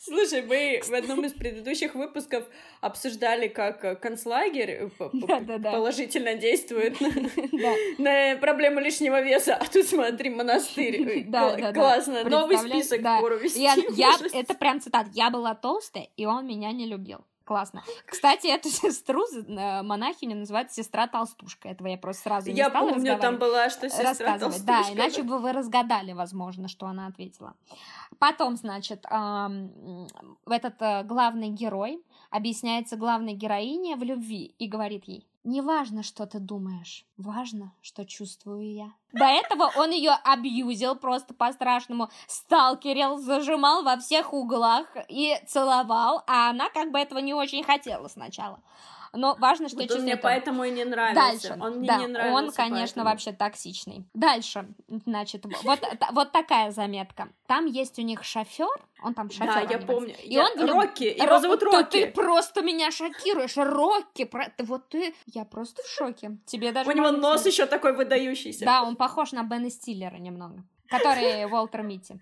[0.00, 2.44] Слушай, мы в одном из предыдущих выпусков
[2.80, 6.96] обсуждали, как концлагерь положительно действует
[7.98, 11.24] на проблему лишнего веса, а тут смотри, монастырь.
[11.74, 13.00] Классно, новый список
[13.40, 13.60] вести.
[14.36, 15.06] Это прям цитат.
[15.12, 17.24] Я была толстая, и он меня не любил.
[17.44, 17.82] Классно.
[18.06, 21.68] Кстати, эту сестру э, монахиню называют сестра толстушка.
[21.68, 24.66] Этого я просто сразу не я стала помню, там была, что сестра толстушка.
[24.66, 27.54] Да, иначе бы вы разгадали, возможно, что она ответила.
[28.18, 32.02] Потом, значит, этот э, главный герой
[32.32, 38.04] объясняется главной героине в любви и говорит ей, не важно, что ты думаешь, важно, что
[38.04, 38.92] чувствую я.
[39.12, 46.50] До этого он ее абьюзил просто по-страшному, сталкерил, зажимал во всех углах и целовал, а
[46.50, 48.60] она как бы этого не очень хотела сначала
[49.14, 51.48] но важно, что вот он мне поэтому и не нравится.
[51.48, 52.36] Дальше, он мне да, не нравится.
[52.36, 53.04] Он, конечно, поэтому.
[53.04, 54.06] вообще токсичный.
[54.14, 55.80] Дальше, значит, вот,
[56.12, 57.28] вот такая заметка.
[57.46, 58.68] Там есть у них шофер,
[59.02, 59.46] он там шофер.
[59.46, 60.14] Да, я помню.
[60.22, 60.44] И я...
[60.44, 61.38] он Рокки, его Ро...
[61.40, 62.06] зовут Рокки.
[62.06, 64.24] Ты просто меня шокируешь, Рокки.
[64.24, 64.52] Про...
[64.58, 66.38] Вот ты, я просто в шоке.
[66.46, 66.88] Тебе даже.
[66.88, 68.64] У него нос еще такой выдающийся.
[68.64, 72.18] Да, он похож на Бена Стиллера немного, который Уолтер Митти.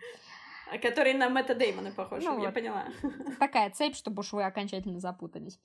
[0.82, 2.54] Который на Мэтта Деймона похож, ну, я вот.
[2.54, 2.84] поняла.
[3.40, 5.58] Такая цепь, чтобы уж вы окончательно запутались.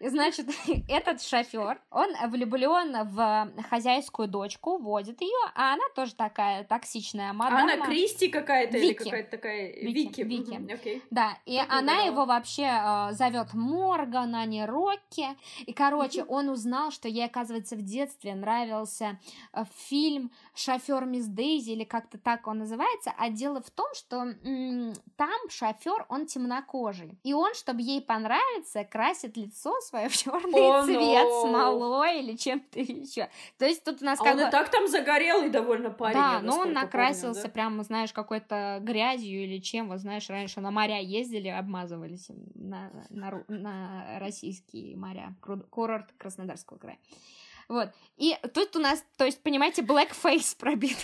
[0.00, 0.48] Значит,
[0.88, 7.74] этот шофер, он влюблен в хозяйскую дочку, водит ее, а она тоже такая токсичная мадама.
[7.74, 10.22] Она Кристи какая-то или какая-то такая Вики.
[10.22, 10.22] Вики.
[10.22, 10.52] Вики.
[10.52, 11.02] Okay.
[11.10, 15.26] Да, и Как она его вообще э, зовет Морган, а не Рокки.
[15.66, 19.18] И, короче, он узнал, что ей, оказывается, в детстве нравился
[19.52, 23.12] э, фильм Шофер Мисс Дейзи, или как-то так он называется.
[23.18, 27.18] А дело в том, что м- там шофер, он темнокожий.
[27.22, 31.42] И он, чтобы ей понравиться, красит лицо свое в черный oh, цвет no.
[31.42, 33.28] смолой или чем-то еще.
[33.58, 34.48] То есть тут у нас а как он бы...
[34.48, 36.14] и так там загорелый довольно парень.
[36.14, 37.50] Да, но он накрасился помню, да?
[37.50, 39.88] прямо, знаешь, какой-то грязью или чем.
[39.88, 45.34] Вот знаешь, раньше на моря ездили, обмазывались на, на, на российские моря.
[45.70, 46.98] Курорт Краснодарского края.
[47.68, 47.90] Вот.
[48.16, 50.96] И тут у нас, то есть, понимаете, blackface пробит.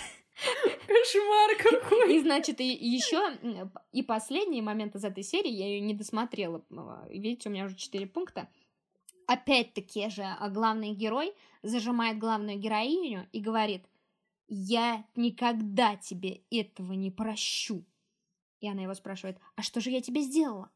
[0.87, 2.15] Кошмар какой!
[2.15, 3.37] И, значит, и, еще
[3.91, 6.63] и последний момент из этой серии, я ее не досмотрела.
[7.09, 8.47] Видите, у меня уже четыре пункта
[9.27, 13.85] опять-таки же а, главный герой зажимает главную героиню и говорит,
[14.47, 17.85] я никогда тебе этого не прощу.
[18.59, 20.71] И она его спрашивает, а что же я тебе сделала?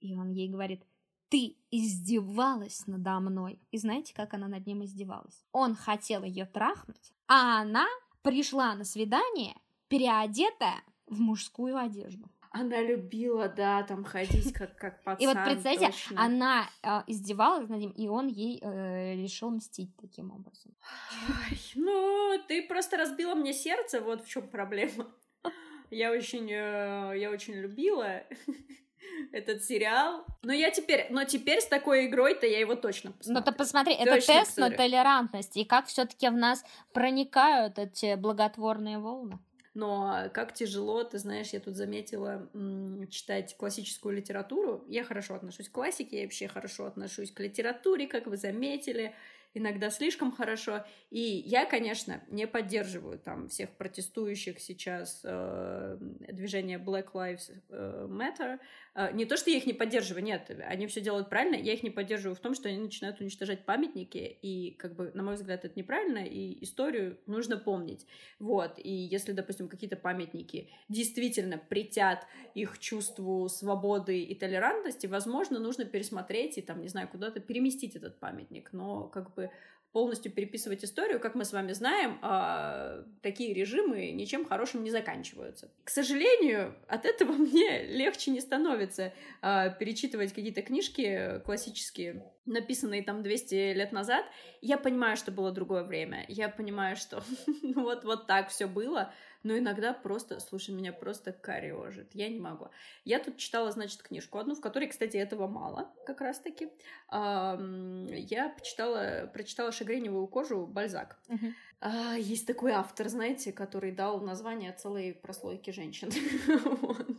[0.00, 0.82] И он ей говорит,
[1.28, 3.60] ты издевалась надо мной.
[3.70, 5.44] И знаете, как она над ним издевалась?
[5.52, 7.86] Он хотел ее трахнуть, а она
[8.22, 9.54] пришла на свидание,
[9.88, 12.28] переодетая в мужскую одежду.
[12.52, 15.22] Она любила, да, там ходить как, как пацан.
[15.22, 16.24] И вот представьте, точно.
[16.24, 20.74] она э, издевалась над ним, и он ей э, решил мстить таким образом.
[21.28, 25.06] Ой, ну, ты просто разбила мне сердце, вот в чем проблема.
[25.90, 28.22] Я очень, э, я очень любила
[29.32, 30.24] этот сериал.
[30.42, 33.40] Но я теперь, но теперь с такой игрой-то я его точно посмотрю.
[33.40, 34.70] Ну, то посмотри, точно это тест посмотрю.
[34.70, 39.38] на толерантность, и как все таки в нас проникают эти благотворные волны.
[39.74, 42.48] Но как тяжело, ты знаешь, я тут заметила
[43.08, 44.84] читать классическую литературу.
[44.88, 49.14] Я хорошо отношусь к классике, я вообще хорошо отношусь к литературе, как вы заметили
[49.54, 50.84] иногда слишком хорошо.
[51.10, 58.58] И я, конечно, не поддерживаю там всех протестующих сейчас э, движения Black Lives э, Matter.
[58.94, 61.82] Э, не то, что я их не поддерживаю, нет, они все делают правильно, я их
[61.82, 65.64] не поддерживаю в том, что они начинают уничтожать памятники, и, как бы, на мой взгляд,
[65.64, 68.06] это неправильно, и историю нужно помнить.
[68.38, 75.84] Вот, и если, допустим, какие-то памятники действительно притят их чувству свободы и толерантности, возможно, нужно
[75.84, 79.50] пересмотреть и, там, не знаю, куда-то переместить этот памятник, но, как бы,
[79.92, 85.70] полностью переписывать историю, как мы с вами знаем, э, такие режимы ничем хорошим не заканчиваются.
[85.84, 89.12] К сожалению, от этого мне легче не становится
[89.42, 94.24] э, перечитывать какие-то книжки классические, написанные там 200 лет назад.
[94.60, 96.24] Я понимаю, что было другое время.
[96.28, 97.22] Я понимаю, что
[97.74, 99.12] вот, вот так все было
[99.42, 102.68] но иногда просто, слушай, меня просто корежит, я не могу.
[103.04, 106.68] Я тут читала, значит, книжку одну, в которой, кстати, этого мало, как раз-таки.
[107.10, 111.18] Я почитала, прочитала «Шагреневую кожу» Бальзак.
[111.82, 116.10] А, есть такой автор, знаете, который дал название целой прослойки женщин.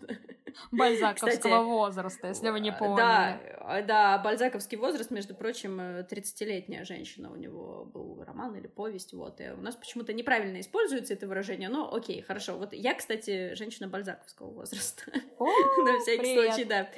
[0.78, 2.96] Бальзаковского Кстати, возраста, если вы не поняли.
[2.98, 9.42] Да, да, бальзаковский возраст, между прочим, 30-летняя женщина у него был роман или повесть, вот,
[9.42, 12.58] и у нас почему-то неправильно используется это выражение, но окей, хорошо.
[12.58, 15.04] Вот я, кстати, женщина бальзаковского возраста.
[15.40, 16.90] На всякий случай, да.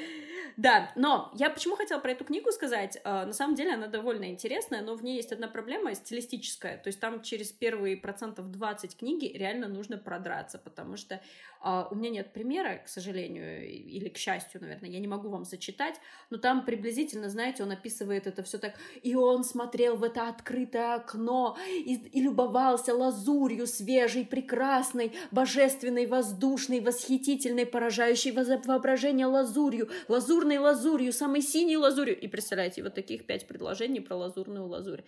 [0.57, 2.99] Да, но я почему хотела про эту книгу сказать?
[3.03, 6.77] А, на самом деле она довольно интересная, но в ней есть одна проблема стилистическая.
[6.77, 11.21] То есть там через первые процентов 20 книги реально нужно продраться, потому что
[11.65, 15.45] а, у меня нет примера, к сожалению, или к счастью, наверное, я не могу вам
[15.45, 15.95] зачитать,
[16.29, 20.95] но там приблизительно, знаете, он описывает это все так, и он смотрел в это открытое
[20.95, 29.89] окно и, и любовался лазурью свежей, прекрасной, божественной, воздушной, восхитительной, поражающей воображение лазурью,
[30.43, 32.19] лазурной лазурью, самой синей лазурью.
[32.19, 35.03] И представляете, вот таких пять предложений про лазурную лазурь.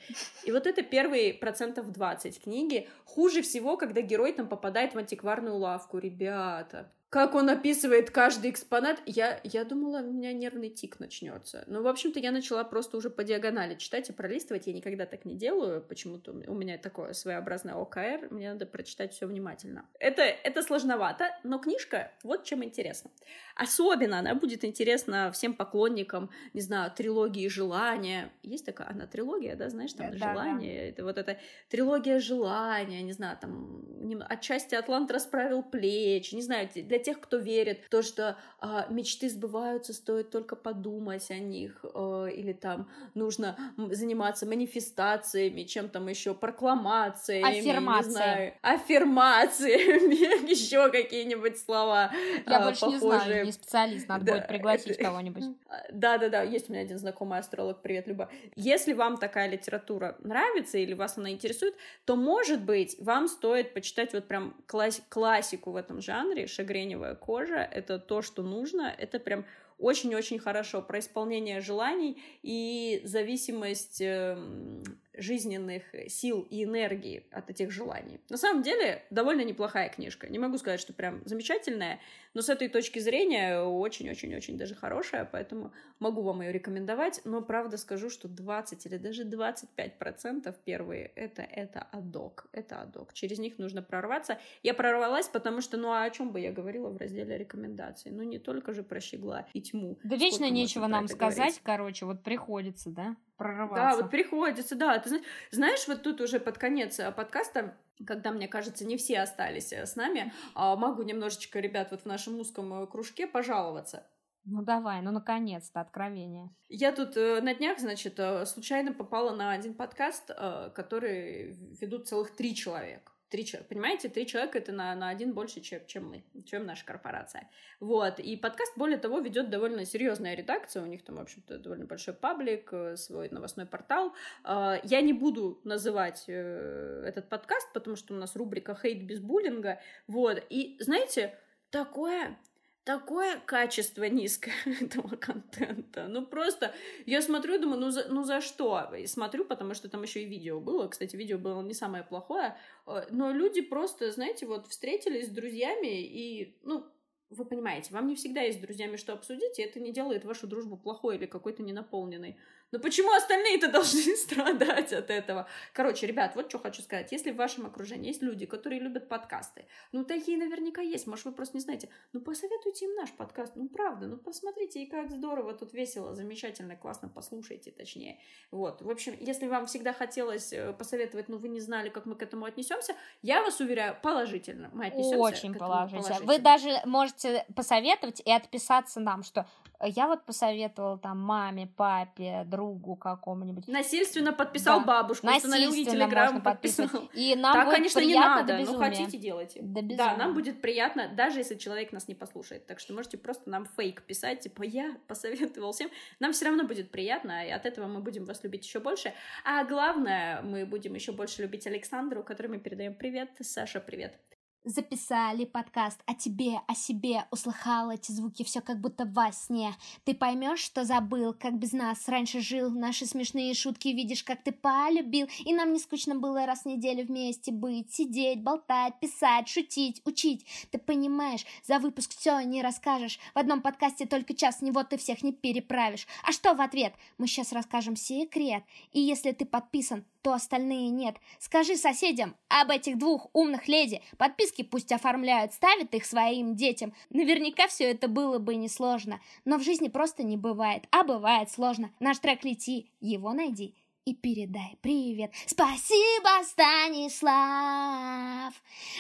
[0.46, 2.88] И вот это первые процентов 20 книги.
[3.06, 6.92] Хуже всего, когда герой там попадает в антикварную лавку, ребят ребята.
[7.16, 11.64] Как он описывает каждый экспонат, я, я думала, у меня нервный тик начнется.
[11.66, 14.68] Но, в общем-то, я начала просто уже по диагонали читать и пролистывать.
[14.68, 15.82] Я никогда так не делаю.
[15.82, 18.28] Почему-то у меня такое своеобразное ОКР.
[18.32, 19.86] Мне надо прочитать все внимательно.
[19.98, 23.10] Это, это сложновато, но книжка вот чем интересна.
[23.56, 28.30] Особенно она будет интересна всем поклонникам, не знаю, трилогии желания.
[28.44, 30.82] Есть такая, она трилогия, да, знаешь, там да, желание.
[30.82, 30.88] Да.
[30.90, 31.40] Это вот эта
[31.70, 33.86] трилогия желания, не знаю, там
[34.28, 39.94] отчасти Атлант расправил плечи, не знаю, для тех, кто верит, то, что а, мечты сбываются,
[39.94, 47.60] стоит только подумать о них, а, или там нужно заниматься манифестациями, чем там еще, прокламациями,
[47.60, 48.08] Аффирмации.
[48.08, 52.12] не знаю, аффирмациями, еще какие-нибудь слова
[52.48, 55.44] Я а, больше не знаю, не специалист, надо будет пригласить кого-нибудь.
[55.92, 58.30] Да-да-да, есть у меня один знакомый астролог, привет, Люба.
[58.56, 61.76] Если вам такая литература нравится или вас она интересует,
[62.06, 67.16] то, может быть, вам стоит почитать вот прям класс классику в этом жанре, Шагрень тканевая
[67.16, 69.46] кожа— это то, что нужно, это прям
[69.78, 74.84] очень-очень хорошо про исполнение желаний и зависимость эм,
[75.18, 78.20] жизненных сил и энергии от этих желаний.
[78.30, 80.28] На самом деле, довольно неплохая книжка.
[80.28, 82.00] Не могу сказать, что прям замечательная,
[82.34, 87.22] но с этой точки зрения очень-очень-очень даже хорошая, поэтому могу вам ее рекомендовать.
[87.24, 92.48] Но правда скажу, что 20 или даже 25 процентов первые это, это адок.
[92.52, 93.14] Это адок.
[93.14, 94.38] Через них нужно прорваться.
[94.64, 98.12] Я прорвалась, потому что, ну а о чем бы я говорила в разделе рекомендаций?
[98.12, 99.98] Ну не только же про щегла и тьму.
[100.04, 101.62] Да вечно нечего нам сказать, говорить.
[101.64, 103.16] короче, вот приходится, да?
[103.38, 103.76] Прорываться.
[103.76, 104.98] Да, вот приходится, да.
[105.00, 105.22] Ты
[105.52, 107.76] знаешь, вот тут уже под конец э, подкаста
[108.06, 112.06] когда, мне кажется, не все остались э, с нами, а, могу немножечко, ребят, вот в
[112.06, 114.06] нашем узком э, кружке пожаловаться.
[114.46, 116.50] Ну давай, ну наконец-то откровение.
[116.70, 122.08] Я тут э, на днях, значит, э, случайно попала на один подкаст, э, который ведут
[122.08, 123.12] целых три человека.
[123.30, 126.86] Три человека, понимаете, три человека это на, на один больше, чем, чем мы, чем наша
[126.86, 127.50] корпорация.
[127.80, 131.86] Вот, и подкаст, более того, ведет довольно серьезная редакция, у них там, в общем-то, довольно
[131.86, 134.14] большой паблик, э, свой новостной портал.
[134.44, 139.20] А, я не буду называть э, этот подкаст, потому что у нас рубрика «Хейт без
[139.20, 141.36] буллинга», вот, и, знаете,
[141.72, 142.38] такое
[142.86, 146.08] такое качество низкое этого контента.
[146.08, 146.74] Ну просто
[147.06, 148.94] я смотрю, думаю, ну за, ну за что?
[148.98, 150.88] И смотрю, потому что там еще и видео было.
[150.88, 152.56] Кстати, видео было не самое плохое.
[152.86, 156.86] Э, но люди просто, знаете, вот встретились с друзьями и, ну,
[157.32, 160.46] вы понимаете, вам не всегда есть с друзьями что обсудить, и это не делает вашу
[160.46, 162.38] дружбу плохой или какой-то ненаполненной.
[162.72, 165.48] Но почему остальные-то должны страдать от этого?
[165.74, 167.12] Короче, ребят, вот что хочу сказать.
[167.12, 171.32] Если в вашем окружении есть люди, которые любят подкасты, ну, такие наверняка есть, может, вы
[171.32, 175.54] просто не знаете, ну, посоветуйте им наш подкаст, ну, правда, ну, посмотрите, и как здорово,
[175.54, 178.20] тут весело, замечательно, классно, послушайте, точнее.
[178.52, 182.16] Вот, в общем, если вам всегда хотелось э, посоветовать, но вы не знали, как мы
[182.16, 184.70] к этому отнесемся, я вас уверяю, положительно.
[184.74, 186.02] Мы отнесемся Очень положительно.
[186.02, 186.34] положительно.
[186.34, 189.48] Вы даже можете посоветовать и отписаться нам, что
[189.82, 193.68] я вот посоветовала там маме, папе, другу какому-нибудь.
[193.68, 194.86] Насильственно подписал да.
[194.86, 196.88] бабушку, установил ей телеграм, подписал.
[197.14, 199.60] И нам так, будет конечно, не надо, но хотите делайте.
[199.62, 202.66] Да, да, нам будет приятно, даже если человек нас не послушает.
[202.66, 205.90] Так что можете просто нам фейк писать, типа я посоветовал всем.
[206.20, 209.14] Нам все равно будет приятно, и от этого мы будем вас любить еще больше.
[209.44, 213.30] А главное, мы будем еще больше любить Александру, которой мы передаем привет.
[213.42, 214.35] Саша, привет
[214.66, 219.76] записали подкаст о тебе, о себе, услыхал эти звуки, все как будто во сне.
[220.04, 224.52] Ты поймешь, что забыл, как без нас раньше жил, наши смешные шутки видишь, как ты
[224.52, 230.02] полюбил, и нам не скучно было раз в неделю вместе быть, сидеть, болтать, писать, шутить,
[230.06, 230.46] учить.
[230.72, 235.24] Ты понимаешь, за выпуск все не расскажешь, в одном подкасте только час, него ты всех
[235.24, 236.08] не переправишь.
[236.24, 236.94] А что в ответ?
[237.18, 241.18] Мы сейчас расскажем секрет, и если ты подписан, то остальные нет.
[241.38, 244.02] Скажи соседям об этих двух умных леди.
[244.18, 246.96] Подписки пусть оформляют, ставят их своим детям.
[247.12, 249.22] Наверняка все это было бы несложно.
[249.46, 250.88] Но в жизни просто не бывает.
[250.90, 251.92] А бывает сложно.
[252.00, 255.32] Наш трек «Лети», его найди и передай привет.
[255.48, 258.54] Спасибо, Станислав,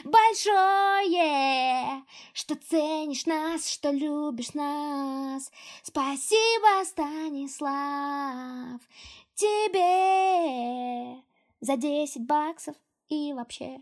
[0.03, 2.03] большое,
[2.33, 5.51] что ценишь нас, что любишь нас.
[5.83, 8.81] Спасибо, Станислав,
[9.35, 11.23] тебе
[11.61, 12.75] за 10 баксов
[13.07, 13.79] и вообще